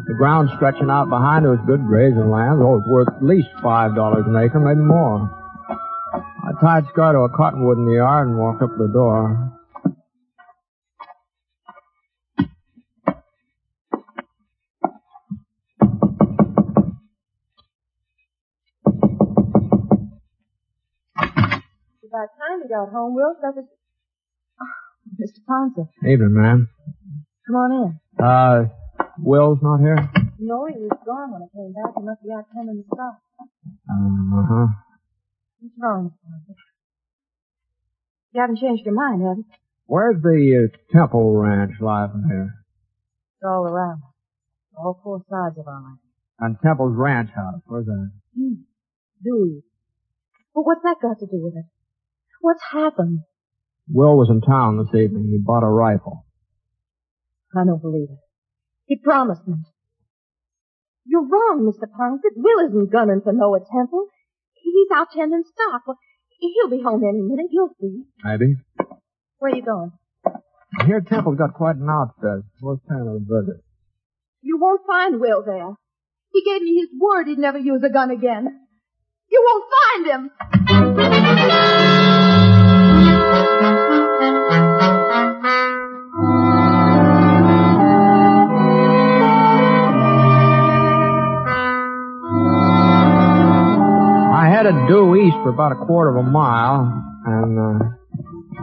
The 0.06 0.14
ground 0.14 0.50
stretching 0.56 0.90
out 0.90 1.10
behind 1.10 1.46
it 1.46 1.50
was 1.50 1.60
good 1.68 1.86
grazing 1.86 2.30
land, 2.30 2.62
though 2.62 2.76
it 2.76 2.86
was 2.86 2.88
worth 2.88 3.10
at 3.16 3.24
least 3.24 3.50
five 3.62 3.96
dollars 3.96 4.26
an 4.26 4.36
acre, 4.36 4.60
maybe 4.60 4.82
more. 4.82 5.30
I 6.14 6.52
tied 6.62 6.88
Scar 6.90 7.14
to 7.14 7.20
a 7.20 7.30
cottonwood 7.30 7.78
in 7.78 7.86
the 7.86 8.02
yard 8.02 8.28
and 8.28 8.38
walked 8.38 8.62
up 8.62 8.72
to 8.72 8.88
the 8.88 8.94
door. 8.94 9.54
It's 22.02 22.10
about 22.10 22.30
time 22.38 22.62
you 22.64 22.70
got 22.70 22.90
home, 22.90 23.16
Will. 23.16 23.36
Oh, 23.44 23.89
Mr. 25.18 25.40
Ponce, 25.48 25.88
Evening, 26.04 26.34
ma'am. 26.34 26.70
come 27.48 27.56
on 27.56 27.72
in. 27.72 28.00
Uh, 28.24 28.70
Will's 29.20 29.60
not 29.62 29.80
here? 29.80 29.98
No, 30.40 30.66
he 30.68 30.76
was 30.78 30.98
gone 31.06 31.32
when 31.32 31.42
I 31.44 31.48
came 31.54 31.74
back. 31.74 31.94
He 31.98 32.04
must 32.04 32.22
be 32.24 32.30
out 32.32 32.46
tending 32.54 32.78
the 32.78 32.96
stock. 32.96 33.18
Uh-huh. 33.90 34.68
What's 35.60 35.76
wrong, 35.82 36.12
Mr. 36.12 36.52
Ponce? 36.52 36.58
You 38.32 38.42
haven't 38.42 38.60
changed 38.60 38.86
your 38.86 38.94
mind, 38.96 39.22
have 39.28 39.38
you? 39.38 39.46
Where's 39.88 40.22
the 40.22 40.70
uh, 40.70 40.94
Temple 40.98 41.36
Ranch 41.36 41.72
lying 41.82 42.24
here? 42.30 42.54
It's 43.36 43.44
all 43.46 43.64
around. 43.66 44.02
All 44.78 45.00
four 45.04 45.22
sides 45.30 45.58
of 45.58 45.68
our 45.68 45.82
land. 45.82 45.98
And 46.40 46.56
Temple's 46.64 46.96
Ranch 46.96 47.32
House, 47.36 47.62
where's 47.66 47.86
that? 47.88 48.12
Hmm. 48.38 48.54
Do 49.24 49.30
you? 49.30 49.64
But 50.54 50.62
what's 50.66 50.84
that 50.84 50.98
got 51.02 51.20
to 51.20 51.26
do 51.26 51.44
with 51.44 51.56
it? 51.58 51.66
What's 52.40 52.62
happened? 52.72 53.22
Will 53.92 54.18
was 54.18 54.30
in 54.30 54.42
town 54.42 54.78
this 54.78 54.94
evening. 54.94 55.30
He 55.32 55.40
bought 55.44 55.64
a 55.64 55.70
rifle. 55.70 56.26
I 57.56 57.66
don't 57.66 57.82
believe 57.82 58.10
it. 58.10 58.20
He 58.86 58.98
promised 58.98 59.48
me. 59.48 59.56
You're 61.06 61.28
wrong, 61.28 61.66
Mr. 61.66 61.88
Ponset. 61.90 62.36
Will 62.36 62.68
isn't 62.68 62.92
gunning 62.92 63.22
for 63.24 63.34
Noah 63.34 63.60
Temple. 63.60 64.06
He's 64.54 64.88
out 64.94 65.08
tending 65.12 65.44
stock. 65.44 65.82
Well, 65.88 65.98
he'll 66.40 66.70
be 66.70 66.84
home 66.84 67.04
any 67.04 67.22
minute. 67.22 67.48
You'll 67.52 67.74
see. 67.82 68.04
Maybe. 68.24 68.58
Where 69.40 69.52
are 69.52 69.56
you 69.56 69.64
going? 69.64 69.92
I 70.80 70.86
hear 70.86 71.02
Temple's 71.02 71.38
got 71.38 71.56
quite 71.56 71.78
an 71.78 71.90
outfit. 71.90 72.46
Worth 72.62 72.82
paying 72.88 73.08
a 73.08 73.18
visit. 73.20 73.64
You 74.42 74.60
won't 74.60 74.82
find 74.86 75.20
Will 75.20 75.44
there. 75.44 75.74
He 76.32 76.44
gave 76.44 76.62
me 76.62 76.76
his 76.80 76.90
word 77.00 77.28
he'd 77.28 77.40
never 77.40 77.58
use 77.58 77.82
a 77.84 77.90
gun 77.90 78.12
again. 78.12 78.68
You 79.32 79.46
won't 79.46 79.66
find 79.82 80.06
him. 80.08 81.99
I 94.32 94.48
headed 94.50 94.76
due 94.88 95.16
east 95.16 95.36
for 95.44 95.50
about 95.50 95.72
a 95.72 95.76
quarter 95.86 96.10
of 96.10 96.18
a 96.18 96.24
mile, 96.30 96.92
and 97.26 97.60
uh, 97.60 97.80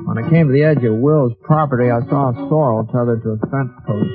when 0.05 0.19
I 0.19 0.29
came 0.29 0.49
to 0.49 0.53
the 0.53 0.65
edge 0.65 0.85
of 0.85 0.95
Will's 0.99 1.33
property, 1.43 1.91
I 1.91 2.01
saw 2.09 2.31
a 2.31 2.35
sorrel 2.49 2.85
tethered 2.87 3.23
to 3.23 3.31
a 3.31 3.39
fence 3.51 3.73
post. 3.87 4.11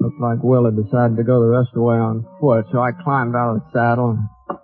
Looked 0.00 0.20
like 0.20 0.42
Will 0.42 0.64
had 0.64 0.76
decided 0.76 1.16
to 1.16 1.22
go 1.22 1.40
the 1.40 1.48
rest 1.48 1.68
of 1.68 1.74
the 1.74 1.82
way 1.82 1.96
on 1.96 2.24
foot, 2.40 2.66
so 2.72 2.80
I 2.80 2.92
climbed 2.92 3.36
out 3.36 3.56
of 3.56 3.62
the 3.62 3.70
saddle 3.72 4.10
and 4.10 4.58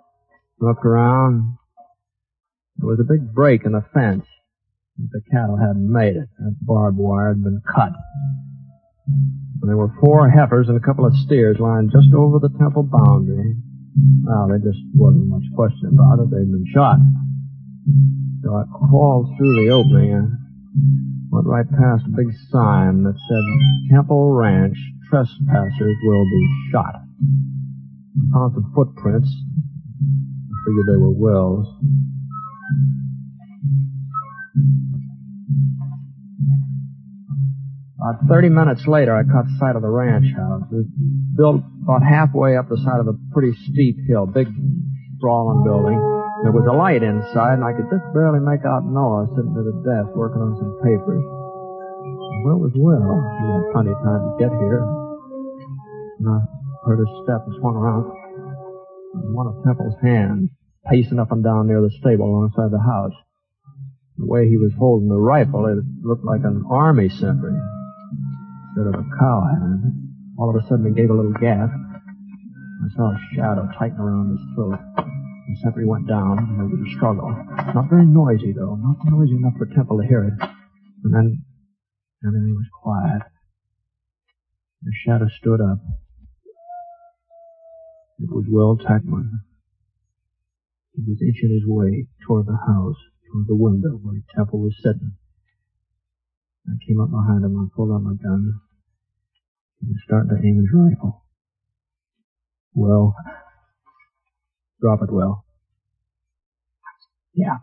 looked 0.59 0.85
around. 0.85 1.57
There 2.77 2.87
was 2.87 2.99
a 2.99 3.03
big 3.03 3.33
break 3.33 3.65
in 3.65 3.73
the 3.73 3.83
fence. 3.93 4.25
The 5.09 5.21
cattle 5.31 5.57
hadn't 5.57 5.91
made 5.91 6.15
it. 6.15 6.29
That 6.37 6.55
barbed 6.61 6.97
wire 6.97 7.29
had 7.29 7.43
been 7.43 7.61
cut. 7.65 7.91
And 9.61 9.69
there 9.69 9.77
were 9.77 9.93
four 9.99 10.29
heifers 10.29 10.69
and 10.69 10.77
a 10.77 10.85
couple 10.85 11.05
of 11.05 11.13
steers 11.25 11.57
lying 11.59 11.89
just 11.91 12.13
over 12.13 12.39
the 12.39 12.49
temple 12.59 12.83
boundary. 12.83 13.55
Well, 14.23 14.47
there 14.47 14.59
just 14.59 14.79
wasn't 14.95 15.27
much 15.27 15.43
question 15.55 15.91
about 15.93 16.23
it. 16.23 16.29
They'd 16.29 16.51
been 16.51 16.65
shot. 16.73 16.97
So 18.43 18.55
I 18.55 18.63
crawled 18.69 19.37
through 19.37 19.65
the 19.65 19.71
opening 19.71 20.13
and 20.13 20.37
went 21.29 21.47
right 21.47 21.69
past 21.69 22.05
a 22.07 22.15
big 22.15 22.33
sign 22.49 23.03
that 23.03 23.15
said, 23.15 23.95
Temple 23.95 24.31
Ranch, 24.31 24.77
trespassers 25.09 25.97
will 26.03 26.25
be 26.25 26.69
shot. 26.71 26.95
I 26.95 28.33
found 28.33 28.53
some 28.53 28.71
footprints. 28.75 29.29
I 29.29 30.55
figured 30.65 30.87
they 30.87 30.97
were 30.97 31.11
Will's. 31.11 31.67
About 38.01 38.17
30 38.25 38.49
minutes 38.49 38.89
later, 38.89 39.13
I 39.13 39.21
caught 39.21 39.45
sight 39.61 39.77
of 39.77 39.85
the 39.85 39.93
ranch 39.93 40.25
house. 40.33 40.65
It 40.73 40.81
was 40.81 40.89
built 41.37 41.61
about 41.85 42.01
halfway 42.01 42.57
up 42.57 42.65
the 42.65 42.81
side 42.81 42.97
of 42.97 43.05
a 43.05 43.13
pretty 43.29 43.53
steep 43.69 43.93
hill, 44.09 44.25
big, 44.25 44.49
sprawling 45.21 45.61
building. 45.61 46.01
There 46.41 46.49
was 46.49 46.65
a 46.65 46.73
light 46.73 47.05
inside, 47.05 47.61
and 47.61 47.63
I 47.63 47.77
could 47.77 47.93
just 47.93 48.01
barely 48.09 48.41
make 48.41 48.65
out 48.65 48.89
Noah 48.89 49.29
sitting 49.37 49.53
at 49.53 49.69
a 49.69 49.77
desk 49.85 50.17
working 50.17 50.41
on 50.41 50.57
some 50.57 50.81
papers. 50.81 51.21
Where 52.41 52.57
was 52.57 52.73
Will? 52.73 53.05
He 53.05 53.45
had 53.53 53.69
plenty 53.69 53.93
of 53.93 54.01
time 54.01 54.21
to 54.25 54.33
get 54.41 54.49
here. 54.49 54.81
And 54.81 56.25
I 56.25 56.37
heard 56.89 57.05
his 57.05 57.13
step 57.21 57.45
and 57.45 57.53
swung 57.61 57.77
around. 57.77 58.09
One 59.29 59.45
of 59.45 59.61
Temple's 59.61 59.93
hands 60.01 60.49
pacing 60.89 61.21
up 61.21 61.29
and 61.29 61.45
down 61.45 61.69
near 61.69 61.85
the 61.85 61.93
stable 62.01 62.25
alongside 62.25 62.73
the 62.73 62.81
house. 62.81 63.13
The 64.17 64.25
way 64.25 64.49
he 64.49 64.57
was 64.57 64.73
holding 64.73 65.05
the 65.05 65.21
rifle, 65.21 65.69
it 65.69 65.85
looked 66.01 66.25
like 66.25 66.41
an 66.41 66.65
army 66.65 67.05
sentry 67.13 67.53
instead 68.71 68.87
of 68.87 68.95
a 68.95 69.07
cowhand. 69.19 69.83
All 70.39 70.49
of 70.49 70.55
a 70.55 70.67
sudden, 70.67 70.87
he 70.87 70.93
gave 70.93 71.09
a 71.09 71.13
little 71.13 71.33
gasp. 71.33 71.75
I 71.75 72.87
saw 72.95 73.11
a 73.11 73.19
shadow 73.35 73.67
tighten 73.77 73.99
around 73.99 74.31
his 74.31 74.43
throat. 74.55 74.79
The 74.95 75.55
sentry 75.61 75.85
went 75.85 76.07
down, 76.07 76.55
there 76.55 76.65
was 76.65 76.79
a 76.79 76.95
struggle. 76.95 77.29
Not 77.75 77.89
very 77.89 78.05
noisy, 78.05 78.53
though. 78.53 78.75
Not 78.75 78.95
noisy 79.11 79.35
enough 79.35 79.53
for 79.57 79.65
Temple 79.67 79.99
to 80.01 80.07
hear 80.07 80.23
it. 80.23 80.33
And 81.03 81.13
then 81.13 81.43
everything 82.25 82.55
was 82.55 82.69
quiet. 82.81 83.21
The 84.83 84.91
shadow 85.05 85.27
stood 85.39 85.59
up. 85.59 85.79
It 88.19 88.29
was 88.31 88.45
Will 88.47 88.77
Tackman. 88.77 89.43
He 90.95 91.03
was 91.07 91.21
inching 91.21 91.51
his 91.51 91.67
way 91.67 92.07
toward 92.25 92.45
the 92.45 92.57
house, 92.57 92.97
toward 93.27 93.47
the 93.47 93.55
window 93.55 93.99
where 94.01 94.21
Temple 94.35 94.61
was 94.61 94.75
sitting. 94.81 95.13
I 96.67 96.73
came 96.87 97.01
up 97.01 97.11
behind 97.11 97.43
him 97.43 97.57
and 97.57 97.71
pulled 97.71 97.91
out 97.91 98.03
my 98.03 98.15
gun. 98.21 98.61
He 99.81 99.93
started 100.05 100.29
to 100.29 100.35
aim 100.45 100.57
his 100.57 100.69
rifle. 100.73 101.23
Well, 102.73 103.15
Drop 104.81 105.03
it, 105.03 105.13
Will. 105.13 105.45
Yeah. 107.35 107.53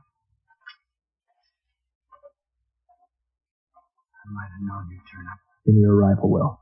I 4.22 4.30
might 4.30 4.50
have 4.54 4.62
known 4.62 4.87
you'd 4.92 5.02
turn 5.11 5.26
up. 5.26 5.38
Give 5.66 5.74
me 5.74 5.80
your 5.80 5.96
rifle, 5.96 6.30
Will. 6.30 6.61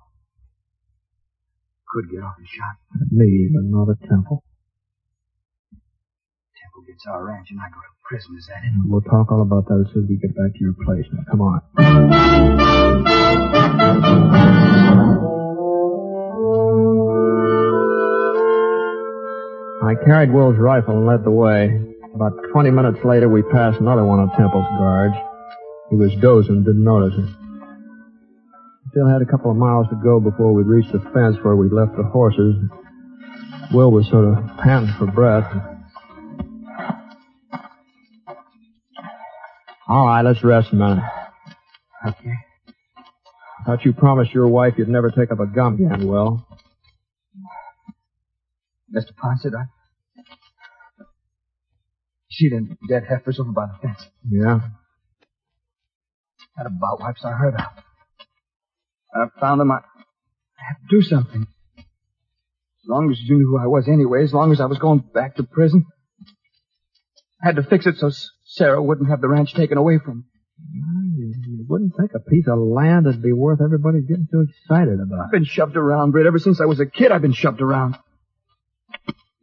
Could 1.93 2.11
get 2.11 2.23
off 2.23 2.37
a 2.43 2.47
shot. 2.47 2.77
At 3.03 3.13
me, 3.13 3.51
but 3.53 3.65
not 3.65 3.91
at 3.91 4.09
Temple. 4.09 4.43
Temple 6.77 6.93
gets 6.93 7.07
our 7.07 7.25
ranch 7.25 7.49
and 7.51 7.59
I 7.61 7.69
go 7.71 7.81
to 7.81 7.89
prison, 8.05 8.37
is 8.39 8.47
that 8.47 8.63
it? 8.65 8.73
We'll 8.87 9.01
talk 9.01 9.33
all 9.33 9.41
about 9.41 9.67
that 9.69 9.85
as 9.87 9.93
soon 9.95 10.05
as 10.05 10.09
we 10.11 10.17
get 10.17 10.37
back 10.37 10.53
to 10.53 10.61
your 10.61 10.75
place. 10.85 11.07
Now, 11.13 11.25
come 11.31 11.41
on. 11.41 11.63
I 19.83 19.95
carried 20.05 20.33
Will's 20.33 20.59
rifle 20.59 20.99
and 20.99 21.07
led 21.07 21.25
the 21.25 21.31
way. 21.31 21.81
About 22.15 22.33
20 22.53 22.71
minutes 22.71 22.99
later, 23.05 23.29
we 23.29 23.43
passed 23.43 23.81
another 23.81 24.05
one 24.05 24.21
of 24.21 24.31
Temple's 24.37 24.67
guards. 24.79 25.15
He 25.91 25.97
was 25.97 26.13
dozing, 26.21 26.65
didn't 26.65 26.85
notice 26.85 27.15
it. 27.17 27.31
Still 28.91 29.09
had 29.09 29.23
a 29.23 29.27
couple 29.27 29.51
of 29.51 29.57
miles 29.57 29.87
to 29.89 29.97
go 30.03 30.21
before 30.21 30.53
we'd 30.53 30.67
reach 30.67 30.91
the 30.93 31.01
fence 31.15 31.37
where 31.43 31.57
we'd 31.57 31.73
left 31.73 31.97
the 31.97 32.05
horses. 32.05 32.57
Will 33.73 33.91
was 33.91 34.09
sort 34.09 34.25
of 34.25 34.45
panting 34.59 34.95
for 34.99 35.07
breath. 35.07 35.76
All 39.97 40.05
right, 40.05 40.21
let's 40.21 40.45
rest 40.45 40.69
a 40.73 40.77
minute. 40.77 41.03
Okay. 42.07 42.35
I 43.01 43.65
thought 43.65 43.83
you 43.87 43.95
promised 43.95 44.31
your 44.35 44.47
wife 44.47 44.75
you'd 44.77 44.91
never 44.91 45.11
take 45.11 45.33
up 45.33 45.41
a 45.41 45.47
gun 45.47 45.73
again, 45.73 46.07
Will. 46.07 46.47
Mr. 48.95 49.15
Ponset, 49.15 49.55
I... 49.59 49.65
See 52.31 52.51
them 52.51 52.77
dead 52.87 53.05
heifers 53.09 53.41
over 53.41 53.53
by 53.53 53.69
the 53.69 53.89
fence? 53.89 54.07
Yeah? 54.31 54.61
That 56.59 56.67
about 56.67 57.01
wipes 57.01 57.25
I 57.25 57.31
heard 57.31 57.55
of. 57.55 57.61
I 59.15 59.41
found 59.41 59.63
them. 59.63 59.71
I 59.71 59.77
I 59.77 60.63
had 60.69 60.91
to 60.91 60.95
do 60.95 61.01
something. 61.01 61.47
As 61.79 62.87
long 62.87 63.11
as 63.11 63.19
you 63.19 63.39
knew 63.39 63.47
who 63.47 63.59
I 63.59 63.67
was 63.67 63.89
anyway, 63.89 64.25
as 64.25 64.35
long 64.35 64.53
as 64.53 64.61
I 64.61 64.67
was 64.67 64.77
going 64.77 65.03
back 65.15 65.37
to 65.37 65.43
prison, 65.43 65.87
had 67.41 67.57
to 67.57 67.63
fix 67.63 67.87
it 67.87 67.97
so 67.99 68.11
Sarah 68.45 68.83
wouldn't 68.83 69.09
have 69.11 69.21
the 69.21 69.29
ranch 69.29 69.55
taken 69.55 69.79
away 69.79 69.99
from 70.05 70.19
me. 70.19 70.25
You, 70.73 71.35
you 71.47 71.67
wouldn't 71.69 71.93
think 71.99 72.13
a 72.15 72.21
piece 72.21 72.47
of 72.49 72.59
land 72.59 73.07
would 73.07 73.23
be 73.23 73.33
worth 73.33 73.61
everybody 73.61 74.01
getting 74.01 74.27
so 74.31 74.41
excited 74.49 74.99
about. 75.01 75.27
I've 75.27 75.31
been 75.31 75.45
shoved 75.45 75.77
around, 75.77 76.13
Britt. 76.13 76.27
Ever 76.27 76.39
since 76.39 76.61
I 76.61 76.65
was 76.65 76.81
a 76.81 76.87
kid, 76.87 77.13
I've 77.13 77.23
been 77.23 77.35
shoved 77.35 77.61
around. 77.61 77.97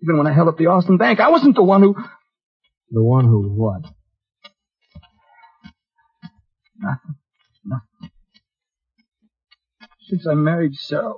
Even 0.01 0.17
when 0.17 0.27
I 0.27 0.33
held 0.33 0.47
up 0.47 0.57
the 0.57 0.67
Austin 0.67 0.97
Bank, 0.97 1.19
I 1.19 1.29
wasn't 1.29 1.55
the 1.55 1.63
one 1.63 1.81
who... 1.81 1.95
The 2.89 3.03
one 3.03 3.25
who 3.25 3.49
what? 3.49 3.81
Nothing. 6.79 7.15
Nothing. 7.65 8.11
Since 10.09 10.27
I 10.27 10.33
married 10.33 10.75
Sarah, 10.75 11.13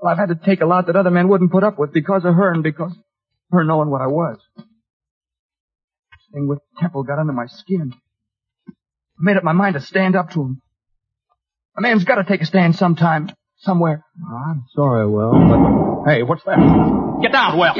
well, 0.00 0.12
I've 0.12 0.18
had 0.18 0.28
to 0.28 0.34
take 0.34 0.60
a 0.60 0.66
lot 0.66 0.86
that 0.86 0.96
other 0.96 1.10
men 1.10 1.28
wouldn't 1.28 1.52
put 1.52 1.64
up 1.64 1.78
with 1.78 1.92
because 1.92 2.24
of 2.24 2.34
her 2.34 2.52
and 2.52 2.62
because 2.62 2.92
of 2.92 2.98
her 3.52 3.64
knowing 3.64 3.90
what 3.90 4.02
I 4.02 4.06
was. 4.06 4.38
This 6.38 6.42
thing 6.42 6.48
with 6.48 6.60
Temple 6.78 7.02
got 7.02 7.18
under 7.18 7.32
my 7.32 7.46
skin. 7.46 7.92
I 8.68 8.72
made 9.18 9.36
up 9.36 9.42
my 9.42 9.52
mind 9.52 9.74
to 9.74 9.80
stand 9.80 10.14
up 10.14 10.30
to 10.32 10.42
him. 10.42 10.62
A 11.76 11.80
man's 11.80 12.04
got 12.04 12.16
to 12.16 12.24
take 12.24 12.42
a 12.42 12.46
stand 12.46 12.76
sometime, 12.76 13.30
somewhere. 13.56 14.04
Oh, 14.24 14.36
I'm 14.36 14.64
sorry, 14.72 15.08
Will, 15.08 15.32
but 15.32 16.10
Hey, 16.10 16.22
what's 16.22 16.44
that? 16.44 16.58
Get 17.22 17.32
down, 17.32 17.58
Will. 17.58 17.74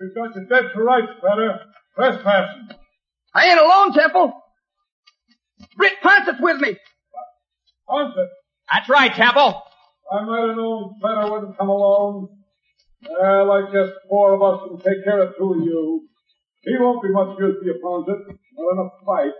We've 0.00 0.14
got 0.14 0.34
you 0.34 0.46
dead 0.48 0.64
to 0.74 0.82
rights, 0.82 1.12
brother. 1.20 1.60
Trespassing. 1.94 2.68
I 3.34 3.46
ain't 3.46 3.60
alone, 3.60 3.92
Temple. 3.92 4.32
Britt 5.76 5.92
Ponset's 6.02 6.40
with 6.40 6.60
me. 6.60 6.76
Ponset, 7.88 8.26
That's 8.72 8.88
right, 8.88 9.14
Temple. 9.14 9.62
I 10.12 10.24
might 10.24 10.48
have 10.48 10.56
known 10.56 10.94
Fenner 11.00 11.30
wouldn't 11.30 11.56
come 11.56 11.68
along. 11.68 12.36
Well, 13.02 13.50
I 13.52 13.70
guess 13.72 13.90
four 14.08 14.34
of 14.34 14.42
us 14.42 14.68
can 14.68 14.78
take 14.78 15.04
care 15.04 15.22
of 15.22 15.34
two 15.36 15.52
of 15.52 15.62
you. 15.62 16.08
He 16.62 16.74
won't 16.78 17.02
be 17.02 17.10
much 17.10 17.38
use 17.38 17.56
to 17.60 17.66
you, 17.66 17.80
Ponset. 17.84 18.26
Not 18.56 18.72
enough 18.72 18.92
fight. 19.04 19.32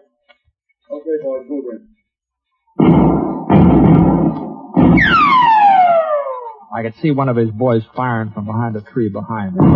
Okay, 0.90 1.22
boys, 1.22 1.46
move 1.48 1.64
in. 1.72 1.88
I 6.76 6.82
could 6.82 6.94
see 7.00 7.10
one 7.10 7.28
of 7.28 7.36
his 7.36 7.50
boys 7.50 7.82
firing 7.96 8.30
from 8.32 8.44
behind 8.44 8.76
a 8.76 8.82
tree 8.82 9.08
behind 9.08 9.54
me. 9.54 9.66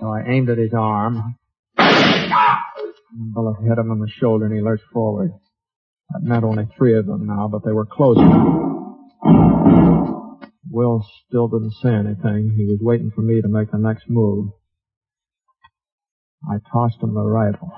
So 0.00 0.06
I 0.08 0.22
aimed 0.26 0.48
at 0.48 0.58
his 0.58 0.72
arm. 0.72 1.36
The 1.76 2.62
bullet 3.16 3.56
hit 3.60 3.78
him 3.78 3.90
on 3.90 3.98
the 3.98 4.08
shoulder 4.20 4.46
and 4.46 4.54
he 4.54 4.60
lurched 4.60 4.84
forward. 4.92 5.32
That 6.10 6.22
meant 6.22 6.44
only 6.44 6.68
three 6.76 6.96
of 6.96 7.06
them 7.06 7.26
now, 7.26 7.48
but 7.48 7.64
they 7.64 7.72
were 7.72 7.86
close. 7.86 8.16
Will 10.70 11.04
still 11.26 11.48
didn't 11.48 11.72
say 11.82 11.90
anything. 11.90 12.54
He 12.56 12.64
was 12.64 12.78
waiting 12.80 13.10
for 13.14 13.22
me 13.22 13.40
to 13.40 13.48
make 13.48 13.70
the 13.70 13.78
next 13.78 14.04
move. 14.08 14.50
I 16.48 16.58
tossed 16.70 17.02
him 17.02 17.14
the 17.14 17.22
rifle. 17.22 17.70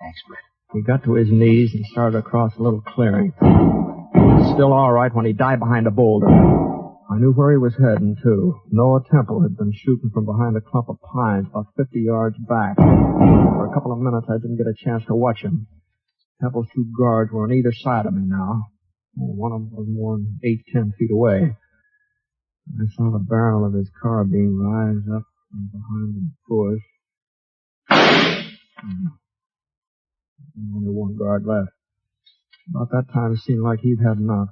Thanks, 0.00 0.20
Britt. 0.28 0.40
He 0.72 0.82
got 0.82 1.04
to 1.04 1.14
his 1.14 1.30
knees 1.30 1.74
and 1.74 1.84
started 1.86 2.18
across 2.18 2.56
a 2.56 2.62
little 2.62 2.82
clearing. 2.82 3.32
He 3.40 4.20
was 4.20 4.52
still 4.54 4.72
all 4.72 4.92
right 4.92 5.14
when 5.14 5.24
he 5.24 5.32
died 5.32 5.60
behind 5.60 5.86
a 5.86 5.90
boulder. 5.90 6.28
I 6.28 7.18
knew 7.18 7.32
where 7.32 7.52
he 7.52 7.58
was 7.58 7.74
heading, 7.78 8.16
too. 8.22 8.60
Noah 8.70 9.00
Temple 9.10 9.40
had 9.42 9.56
been 9.56 9.72
shooting 9.72 10.10
from 10.12 10.26
behind 10.26 10.56
a 10.56 10.60
clump 10.60 10.88
of 10.88 10.98
pines 11.00 11.46
about 11.48 11.66
50 11.76 12.00
yards 12.00 12.36
back. 12.48 12.76
For 12.76 13.70
a 13.70 13.72
couple 13.72 13.92
of 13.92 13.98
minutes, 14.00 14.26
I 14.28 14.38
didn't 14.38 14.58
get 14.58 14.66
a 14.66 14.74
chance 14.74 15.04
to 15.06 15.14
watch 15.14 15.40
him. 15.42 15.68
Temple's 16.42 16.66
two 16.74 16.84
guards 16.98 17.30
were 17.32 17.44
on 17.44 17.52
either 17.52 17.72
side 17.72 18.06
of 18.06 18.14
me 18.14 18.22
now. 18.26 18.64
One 19.16 19.52
of 19.52 19.60
them 19.60 19.76
was 19.76 19.86
more 19.88 20.16
than 20.16 20.38
eight, 20.44 20.64
ten 20.72 20.92
feet 20.98 21.10
away. 21.10 21.56
I 22.68 22.84
saw 22.94 23.10
the 23.10 23.18
barrel 23.18 23.64
of 23.64 23.72
his 23.72 23.90
carbine 24.02 24.58
rise 24.58 25.02
up 25.14 25.22
from 25.50 25.70
behind 25.72 26.14
the 26.16 26.30
bush. 26.48 26.82
Hmm. 28.78 29.06
Only 30.74 30.90
one 30.90 31.16
guard 31.16 31.46
left. 31.46 31.70
About 32.74 32.90
that 32.90 33.12
time, 33.12 33.32
it 33.32 33.38
seemed 33.38 33.62
like 33.62 33.80
he'd 33.80 34.00
had 34.00 34.18
enough. 34.18 34.48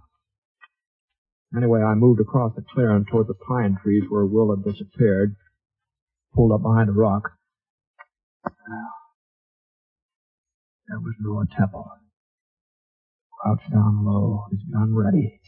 Anyway, 1.56 1.82
I 1.82 1.94
moved 1.94 2.20
across 2.20 2.54
the 2.54 2.62
clearing 2.74 3.04
toward 3.04 3.26
the 3.26 3.34
pine 3.34 3.78
trees 3.82 4.04
where 4.08 4.24
Will 4.24 4.54
had 4.54 4.64
disappeared. 4.64 5.36
Pulled 6.34 6.52
up 6.52 6.62
behind 6.62 6.88
a 6.88 6.92
rock. 6.92 7.32
There 10.88 11.00
was 11.00 11.14
Noah 11.20 11.46
Temple. 11.56 11.90
Crouched 13.44 13.70
down 13.70 14.06
low, 14.06 14.46
his 14.50 14.64
gun 14.72 14.96
ready. 14.96 15.38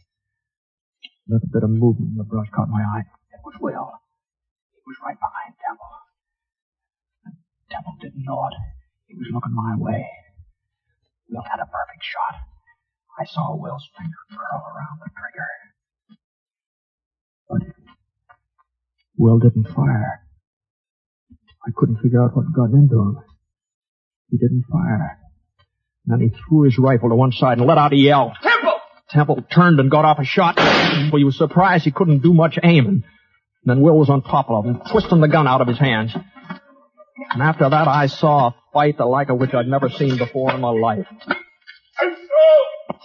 A 1.00 1.32
little 1.32 1.48
bit 1.48 1.62
of 1.64 1.70
movement 1.70 2.12
in 2.12 2.16
the 2.18 2.28
brush 2.28 2.44
caught 2.54 2.68
my 2.68 2.85
eye. 2.85 3.09
It 3.32 3.40
was 3.42 3.56
Will. 3.59 3.88
He 4.76 4.82
was 4.85 5.00
right 5.00 5.16
behind 5.16 5.56
Temple. 5.64 5.88
And 7.24 7.35
Temple 7.72 7.96
didn't 8.02 8.20
know 8.20 8.44
it. 8.52 8.56
He 9.09 9.14
was 9.16 9.32
looking 9.32 9.56
my 9.56 9.80
way. 9.80 10.04
Will 11.30 11.40
had 11.40 11.56
a 11.56 11.64
perfect 11.64 12.04
shot. 12.04 12.37
I 13.18 13.24
saw 13.24 13.56
Will's 13.56 13.88
finger 13.96 14.12
curl 14.28 14.61
around 14.61 15.00
the 15.00 15.09
trigger. 15.16 15.48
But 17.48 17.62
Will 19.16 19.38
didn't 19.38 19.72
fire. 19.72 20.20
I 21.66 21.70
couldn't 21.74 22.02
figure 22.02 22.22
out 22.22 22.37
what 22.37 22.52
got 22.52 22.76
into 22.76 23.00
him. 23.00 23.16
He 24.28 24.37
didn't 24.37 24.64
fire. 24.70 25.16
Then 26.06 26.20
he 26.20 26.28
threw 26.28 26.62
his 26.62 26.78
rifle 26.78 27.08
to 27.08 27.14
one 27.14 27.32
side 27.32 27.58
and 27.58 27.66
let 27.66 27.78
out 27.78 27.92
a 27.92 27.96
yell. 27.96 28.32
Temple! 28.42 28.72
Temple 29.10 29.42
turned 29.52 29.80
and 29.80 29.90
got 29.90 30.04
off 30.04 30.18
a 30.18 30.24
shot. 30.24 30.56
Well, 30.56 31.16
he 31.16 31.24
was 31.24 31.36
surprised 31.36 31.84
he 31.84 31.90
couldn't 31.90 32.22
do 32.22 32.32
much 32.32 32.58
aiming. 32.62 33.04
Then 33.64 33.80
Will 33.80 33.98
was 33.98 34.08
on 34.08 34.22
top 34.22 34.48
of 34.48 34.64
him, 34.64 34.80
twisting 34.90 35.20
the 35.20 35.28
gun 35.28 35.48
out 35.48 35.60
of 35.60 35.66
his 35.68 35.78
hands. 35.78 36.14
And 37.32 37.42
after 37.42 37.68
that, 37.68 37.88
I 37.88 38.06
saw 38.06 38.48
a 38.48 38.54
fight 38.72 38.98
the 38.98 39.04
like 39.06 39.28
of 39.28 39.38
which 39.38 39.52
I'd 39.52 39.66
never 39.66 39.88
seen 39.88 40.16
before 40.16 40.52
in 40.52 40.60
my 40.60 40.70
life. 40.70 41.06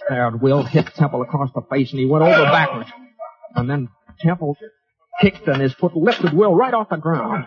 There, 0.08 0.30
Will 0.40 0.62
hit 0.62 0.86
Temple 0.94 1.22
across 1.22 1.50
the 1.54 1.62
face, 1.70 1.90
and 1.90 1.98
he 1.98 2.06
went 2.06 2.24
over 2.24 2.44
backwards. 2.44 2.90
And 3.54 3.68
then 3.68 3.88
Temple 4.20 4.56
kicked, 5.20 5.46
and 5.48 5.60
his 5.60 5.72
foot 5.74 5.96
lifted 5.96 6.32
Will 6.32 6.54
right 6.54 6.74
off 6.74 6.88
the 6.88 6.96
ground. 6.96 7.46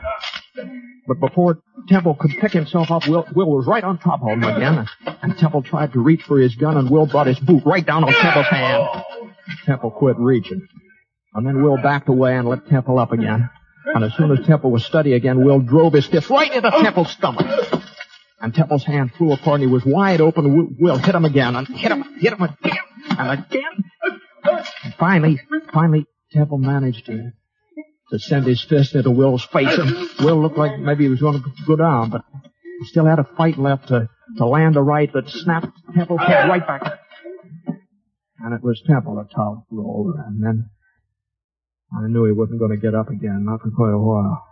But 1.08 1.20
before 1.20 1.60
Temple 1.88 2.16
could 2.16 2.32
pick 2.42 2.52
himself 2.52 2.90
up, 2.92 3.08
Will, 3.08 3.26
Will 3.36 3.52
was 3.52 3.68
right 3.68 3.84
on 3.84 3.98
top 4.00 4.22
of 4.22 4.30
him 4.30 4.44
again. 4.44 4.88
And 5.22 5.38
Temple 5.38 5.62
tried 5.62 5.94
to 5.94 6.00
reach 6.00 6.24
for 6.24 6.40
his 6.40 6.56
gun, 6.56 6.78
and 6.78 6.90
Will 6.90 7.06
brought 7.06 7.28
his 7.28 7.40
boot 7.40 7.64
right 7.66 7.86
down 7.86 8.04
on 8.04 8.14
Temple's 8.14 8.48
hand. 8.48 9.04
Temple 9.66 9.92
quit 9.92 10.18
reaching. 10.18 10.68
And 11.34 11.46
then 11.46 11.62
Will 11.62 11.78
backed 11.78 12.10
away 12.10 12.36
and 12.36 12.48
let 12.48 12.68
Temple 12.68 12.98
up 12.98 13.12
again. 13.12 13.50
And 13.94 14.04
as 14.04 14.14
soon 14.16 14.32
as 14.32 14.46
Temple 14.48 14.72
was 14.72 14.84
steady 14.86 15.14
again, 15.14 15.46
Will 15.46 15.60
drove 15.60 15.94
his 15.94 16.08
fist 16.08 16.30
right 16.30 16.52
into 16.52 16.72
Temple's 16.72 17.12
stomach. 17.12 17.46
And 18.40 18.54
Temple's 18.54 18.84
hand 18.84 19.12
flew 19.14 19.32
apart, 19.32 19.62
and 19.62 19.70
he 19.70 19.74
was 19.74 19.86
wide 19.86 20.22
open. 20.22 20.78
Will, 20.80 20.98
hit 20.98 21.14
him 21.14 21.26
again, 21.26 21.56
and 21.56 21.68
hit 21.68 21.92
him, 21.92 22.04
hit 22.20 22.34
him 22.34 22.42
again, 22.42 22.78
and 23.10 23.46
again. 23.46 23.84
And 24.84 24.94
finally, 24.96 25.40
finally, 25.74 26.06
Temple 26.32 26.58
managed 26.58 27.06
to 27.06 27.32
to 28.12 28.20
send 28.20 28.46
his 28.46 28.64
fist 28.64 28.96
into 28.96 29.12
Will's 29.12 29.46
face, 29.46 29.78
and 29.78 30.10
Will 30.20 30.42
looked 30.42 30.58
like 30.58 30.80
maybe 30.80 31.06
he 31.06 31.10
was 31.10 31.20
going 31.20 31.42
to 31.42 31.50
go 31.66 31.76
down, 31.76 32.12
but 32.12 32.24
he 32.80 32.86
still 32.86 33.06
had 33.06 33.20
a 33.20 33.28
fight 33.38 33.58
left 33.58 33.88
to, 33.88 34.10
to 34.38 34.46
land 34.46 34.78
a 34.78 34.82
right 34.82 35.12
that 35.14 35.30
snapped 35.30 35.68
Temple's 35.96 36.22
head 36.22 36.48
right 36.48 36.66
back. 36.66 37.00
And 38.40 38.54
it 38.54 38.64
was 38.64 38.82
Temple 38.86 39.16
that 39.16 39.32
toppled 39.34 39.66
over, 39.72 40.24
and 40.28 40.44
then 40.44 40.70
I 41.92 42.08
knew 42.08 42.26
he 42.26 42.32
wasn't 42.32 42.60
going 42.60 42.72
to 42.72 42.78
get 42.78 42.94
up 42.94 43.10
again, 43.10 43.46
not 43.46 43.62
for 43.62 43.72
quite 43.72 43.94
a 43.94 43.98
while. 43.98 44.48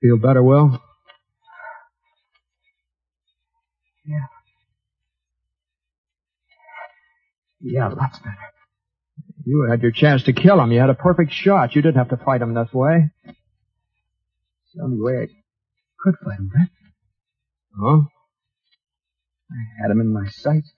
Feel 0.00 0.18
better, 0.18 0.42
Will? 0.42 0.80
Yeah. 4.06 4.26
Yeah, 7.60 7.88
lots 7.88 8.18
better. 8.18 8.36
You 9.44 9.66
had 9.70 9.82
your 9.82 9.92
chance 9.92 10.24
to 10.24 10.32
kill 10.32 10.60
him. 10.60 10.72
You 10.72 10.80
had 10.80 10.90
a 10.90 10.94
perfect 10.94 11.32
shot. 11.32 11.74
You 11.74 11.82
didn't 11.82 11.96
have 11.96 12.10
to 12.10 12.24
fight 12.24 12.42
him 12.42 12.54
this 12.54 12.72
way. 12.72 13.10
It's 13.24 14.74
the 14.74 14.82
only 14.84 15.00
way 15.00 15.22
I 15.22 15.26
could 15.98 16.14
fight 16.24 16.38
him, 16.38 16.48
Brett. 16.48 16.68
Huh? 17.80 18.00
I 19.50 19.82
had 19.82 19.90
him 19.90 20.00
in 20.00 20.12
my 20.12 20.28
sights. 20.28 20.72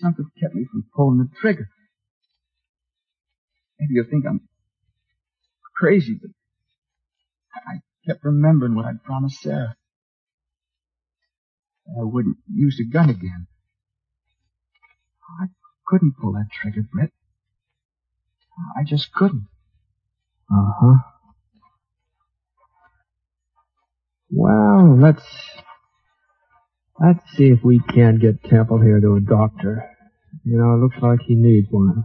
Something 0.00 0.26
kept 0.40 0.54
me 0.54 0.66
from 0.70 0.84
pulling 0.94 1.18
the 1.18 1.28
trigger. 1.40 1.68
Maybe 3.78 3.94
you'll 3.94 4.06
think 4.10 4.24
I'm 4.28 4.48
crazy, 5.76 6.18
but 6.20 6.30
I 7.66 7.80
kept 8.06 8.24
remembering 8.24 8.74
what 8.74 8.86
I'd 8.86 9.02
promised 9.02 9.40
Sarah. 9.40 9.76
I 11.88 12.04
wouldn't 12.04 12.38
use 12.52 12.76
the 12.78 12.86
gun 12.86 13.10
again. 13.10 13.46
I 15.40 15.46
couldn't 15.86 16.14
pull 16.20 16.32
that 16.32 16.48
trigger, 16.52 16.82
Brett. 16.92 17.10
I 18.78 18.84
just 18.84 19.12
couldn't. 19.12 19.46
Uh 20.50 20.72
huh. 20.80 20.94
Well, 24.30 24.98
let's 24.98 25.22
let's 27.00 27.20
see 27.36 27.48
if 27.48 27.64
we 27.64 27.80
can't 27.80 28.20
get 28.20 28.42
Temple 28.44 28.80
here 28.80 29.00
to 29.00 29.16
a 29.16 29.20
doctor. 29.20 29.90
You 30.44 30.58
know, 30.58 30.74
it 30.74 30.78
looks 30.78 30.96
like 31.00 31.20
he 31.26 31.34
needs 31.34 31.68
one. 31.70 32.04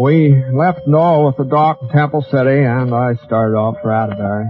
We 0.00 0.34
left 0.50 0.86
Noah 0.86 1.26
with 1.26 1.36
the 1.36 1.44
doc 1.44 1.80
in 1.82 1.90
Temple 1.90 2.22
City, 2.22 2.64
and 2.64 2.94
I 2.94 3.16
started 3.26 3.54
off 3.54 3.76
for 3.82 3.92
Atterbury. 3.92 4.46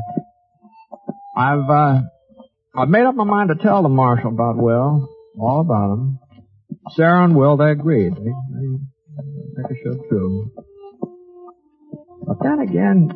I've, 1.37 1.69
uh, 1.69 2.03
I've 2.77 2.89
made 2.89 3.03
up 3.03 3.17
my 3.17 3.25
mind 3.25 3.49
to 3.49 3.57
tell 3.61 3.83
the 3.83 3.89
marshal 3.89 4.31
about 4.31 4.59
Will, 4.59 5.09
all 5.41 5.61
about 5.61 5.95
him. 5.95 6.19
Sarah 6.91 7.25
and 7.25 7.35
Will, 7.35 7.57
they 7.57 7.73
agreed. 7.73 8.13
They, 8.15 8.31
they, 8.31 8.69
they 9.57 9.75
should 9.83 9.99
too. 10.09 10.53
But 12.29 12.37
then 12.45 12.61
again, 12.61 13.11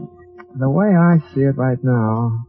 the 0.58 0.68
way 0.68 0.88
I 0.88 1.18
see 1.32 1.42
it 1.42 1.56
right 1.56 1.78
now, 1.84 2.48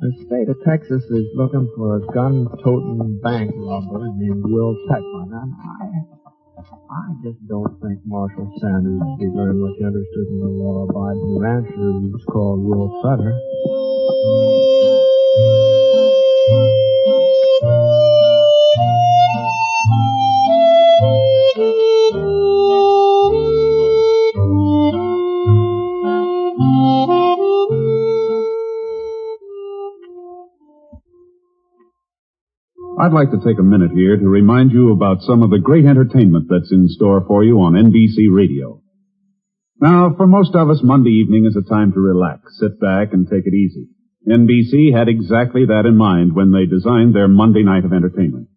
the 0.00 0.12
state 0.26 0.48
of 0.48 0.56
Texas 0.66 1.04
is 1.04 1.26
looking 1.36 1.72
for 1.76 1.98
a 1.98 2.06
gun-toting 2.12 3.20
bank 3.22 3.52
robber 3.54 4.10
named 4.16 4.42
Will 4.42 4.74
Techman, 4.90 5.30
and 5.30 5.54
I, 5.54 6.17
I 6.58 7.14
just 7.22 7.38
don't 7.46 7.80
think 7.80 8.00
Marshal 8.04 8.50
Sanders 8.60 8.98
would 8.98 9.18
be 9.20 9.30
very 9.30 9.54
much 9.54 9.78
interested 9.78 10.26
in 10.26 10.40
a 10.42 10.50
law-abiding 10.58 11.38
rancher 11.38 11.70
who's 11.70 12.24
called 12.26 12.64
Will 12.64 13.00
Fetter. 13.02 14.77
I'd 33.08 33.14
like 33.14 33.30
to 33.30 33.40
take 33.40 33.58
a 33.58 33.62
minute 33.62 33.92
here 33.92 34.18
to 34.18 34.28
remind 34.28 34.70
you 34.70 34.92
about 34.92 35.22
some 35.22 35.42
of 35.42 35.48
the 35.48 35.58
great 35.58 35.86
entertainment 35.86 36.44
that's 36.50 36.70
in 36.70 36.88
store 36.88 37.24
for 37.26 37.42
you 37.42 37.56
on 37.56 37.72
NBC 37.72 38.28
Radio. 38.30 38.82
Now, 39.80 40.12
for 40.14 40.26
most 40.26 40.54
of 40.54 40.68
us, 40.68 40.80
Monday 40.82 41.24
evening 41.24 41.46
is 41.46 41.56
a 41.56 41.66
time 41.66 41.90
to 41.92 42.00
relax, 42.00 42.42
sit 42.60 42.78
back, 42.78 43.14
and 43.14 43.24
take 43.24 43.46
it 43.46 43.54
easy. 43.54 43.88
NBC 44.28 44.92
had 44.92 45.08
exactly 45.08 45.64
that 45.64 45.86
in 45.86 45.96
mind 45.96 46.34
when 46.34 46.52
they 46.52 46.66
designed 46.66 47.14
their 47.14 47.28
Monday 47.28 47.62
night 47.62 47.86
of 47.86 47.94
entertainment. 47.94 48.48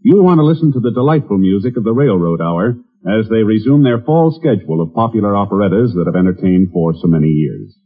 You'll 0.00 0.24
want 0.24 0.38
to 0.38 0.44
listen 0.44 0.72
to 0.72 0.80
the 0.80 0.90
delightful 0.90 1.38
music 1.38 1.76
of 1.76 1.84
the 1.84 1.94
Railroad 1.94 2.40
Hour 2.40 2.74
as 3.06 3.28
they 3.30 3.46
resume 3.46 3.84
their 3.84 4.02
fall 4.02 4.34
schedule 4.34 4.82
of 4.82 4.92
popular 4.92 5.36
operettas 5.36 5.94
that 5.94 6.10
have 6.10 6.18
entertained 6.18 6.70
for 6.72 6.94
so 6.94 7.06
many 7.06 7.28
years. 7.28 7.78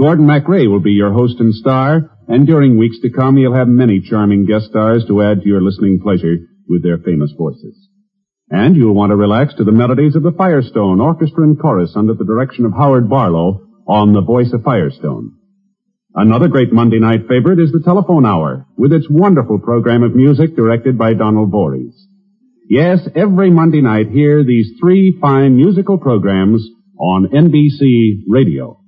Gordon 0.00 0.24
MacRae 0.24 0.66
will 0.66 0.80
be 0.80 0.92
your 0.92 1.12
host 1.12 1.40
and 1.40 1.54
star, 1.54 2.16
and 2.26 2.46
during 2.46 2.78
weeks 2.78 2.98
to 3.02 3.10
come, 3.10 3.36
you'll 3.36 3.54
have 3.54 3.68
many 3.68 4.00
charming 4.00 4.46
guest 4.46 4.70
stars 4.70 5.04
to 5.06 5.20
add 5.20 5.42
to 5.42 5.46
your 5.46 5.60
listening 5.60 6.00
pleasure 6.02 6.36
with 6.66 6.82
their 6.82 6.96
famous 6.96 7.30
voices. 7.36 7.76
And 8.48 8.74
you'll 8.76 8.94
want 8.94 9.10
to 9.10 9.16
relax 9.16 9.54
to 9.56 9.64
the 9.64 9.72
melodies 9.72 10.16
of 10.16 10.22
the 10.22 10.32
Firestone 10.32 11.02
Orchestra 11.02 11.44
and 11.44 11.60
Chorus 11.60 11.92
under 11.96 12.14
the 12.14 12.24
direction 12.24 12.64
of 12.64 12.72
Howard 12.72 13.10
Barlow 13.10 13.60
on 13.86 14.14
The 14.14 14.22
Voice 14.22 14.50
of 14.54 14.62
Firestone. 14.62 15.36
Another 16.14 16.48
great 16.48 16.72
Monday 16.72 16.98
night 16.98 17.28
favorite 17.28 17.60
is 17.60 17.70
the 17.70 17.82
Telephone 17.84 18.24
Hour, 18.24 18.66
with 18.78 18.94
its 18.94 19.06
wonderful 19.10 19.58
program 19.58 20.02
of 20.02 20.16
music 20.16 20.56
directed 20.56 20.96
by 20.96 21.12
Donald 21.12 21.50
Voorhees. 21.50 22.06
Yes, 22.70 23.00
every 23.14 23.50
Monday 23.50 23.82
night, 23.82 24.08
hear 24.08 24.44
these 24.44 24.72
three 24.80 25.18
fine 25.20 25.58
musical 25.58 25.98
programs 25.98 26.66
on 26.98 27.28
NBC 27.34 28.22
Radio. 28.28 28.79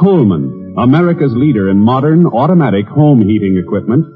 Coleman, 0.00 0.76
America's 0.80 1.36
leader 1.36 1.68
in 1.68 1.76
modern 1.76 2.24
automatic 2.24 2.88
home 2.88 3.20
heating 3.20 3.60
equipment, 3.60 4.08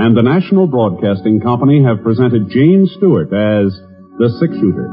and 0.00 0.16
the 0.16 0.24
National 0.24 0.66
Broadcasting 0.66 1.44
Company 1.44 1.84
have 1.84 2.00
presented 2.00 2.48
James 2.48 2.88
Stewart 2.96 3.28
as 3.28 3.68
the 4.16 4.32
Six 4.40 4.56
Shooter. 4.56 4.88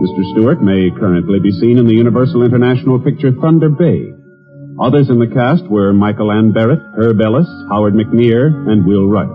Mr. 0.00 0.32
Stewart 0.32 0.64
may 0.64 0.88
currently 0.96 1.40
be 1.40 1.52
seen 1.52 1.76
in 1.76 1.84
the 1.84 1.92
Universal 1.92 2.44
International 2.48 2.96
picture 2.96 3.36
Thunder 3.36 3.68
Bay. 3.68 4.16
Others 4.80 5.12
in 5.12 5.20
the 5.20 5.28
cast 5.28 5.68
were 5.68 5.92
Michael 5.92 6.32
Ann 6.32 6.52
Barrett, 6.52 6.80
Herb 6.96 7.20
Ellis, 7.20 7.48
Howard 7.68 7.92
McNear, 7.92 8.48
and 8.72 8.88
Will 8.88 9.08
Wright. 9.08 9.28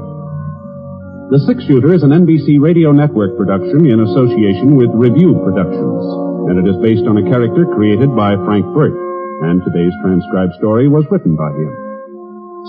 The 1.30 1.42
Six 1.46 1.70
Shooter 1.70 1.94
is 1.94 2.02
an 2.02 2.18
NBC 2.18 2.58
Radio 2.58 2.90
Network 2.92 3.38
production 3.38 3.86
in 3.86 4.02
association 4.10 4.74
with 4.74 4.90
Revue 4.90 5.38
Productions, 5.46 6.02
and 6.50 6.58
it 6.58 6.66
is 6.66 6.82
based 6.82 7.06
on 7.06 7.22
a 7.22 7.30
character 7.30 7.70
created 7.78 8.10
by 8.18 8.34
Frank 8.42 8.66
Burt, 8.74 9.11
and 9.42 9.62
today's 9.66 9.94
transcribed 10.02 10.54
story 10.58 10.88
was 10.88 11.06
written 11.10 11.36
by 11.36 11.50
him. 11.50 11.72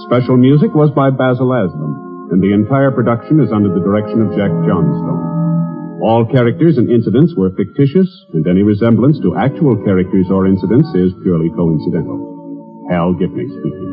Special 0.09 0.37
music 0.37 0.73
was 0.73 0.91
by 0.97 1.11
Basil 1.13 1.53
Adlam, 1.53 2.33
and 2.33 2.41
the 2.41 2.53
entire 2.53 2.91
production 2.91 3.41
is 3.41 3.53
under 3.53 3.69
the 3.69 3.85
direction 3.85 4.25
of 4.25 4.33
Jack 4.33 4.51
Johnstone. 4.65 6.01
All 6.01 6.27
characters 6.27 6.79
and 6.79 6.91
incidents 6.91 7.35
were 7.37 7.53
fictitious, 7.55 8.09
and 8.33 8.47
any 8.49 8.63
resemblance 8.63 9.21
to 9.21 9.37
actual 9.37 9.77
characters 9.85 10.27
or 10.33 10.47
incidents 10.49 10.89
is 10.97 11.13
purely 11.23 11.51
coincidental. 11.55 12.89
Hal 12.91 13.15
Gibney 13.15 13.47
speaking. 13.47 13.93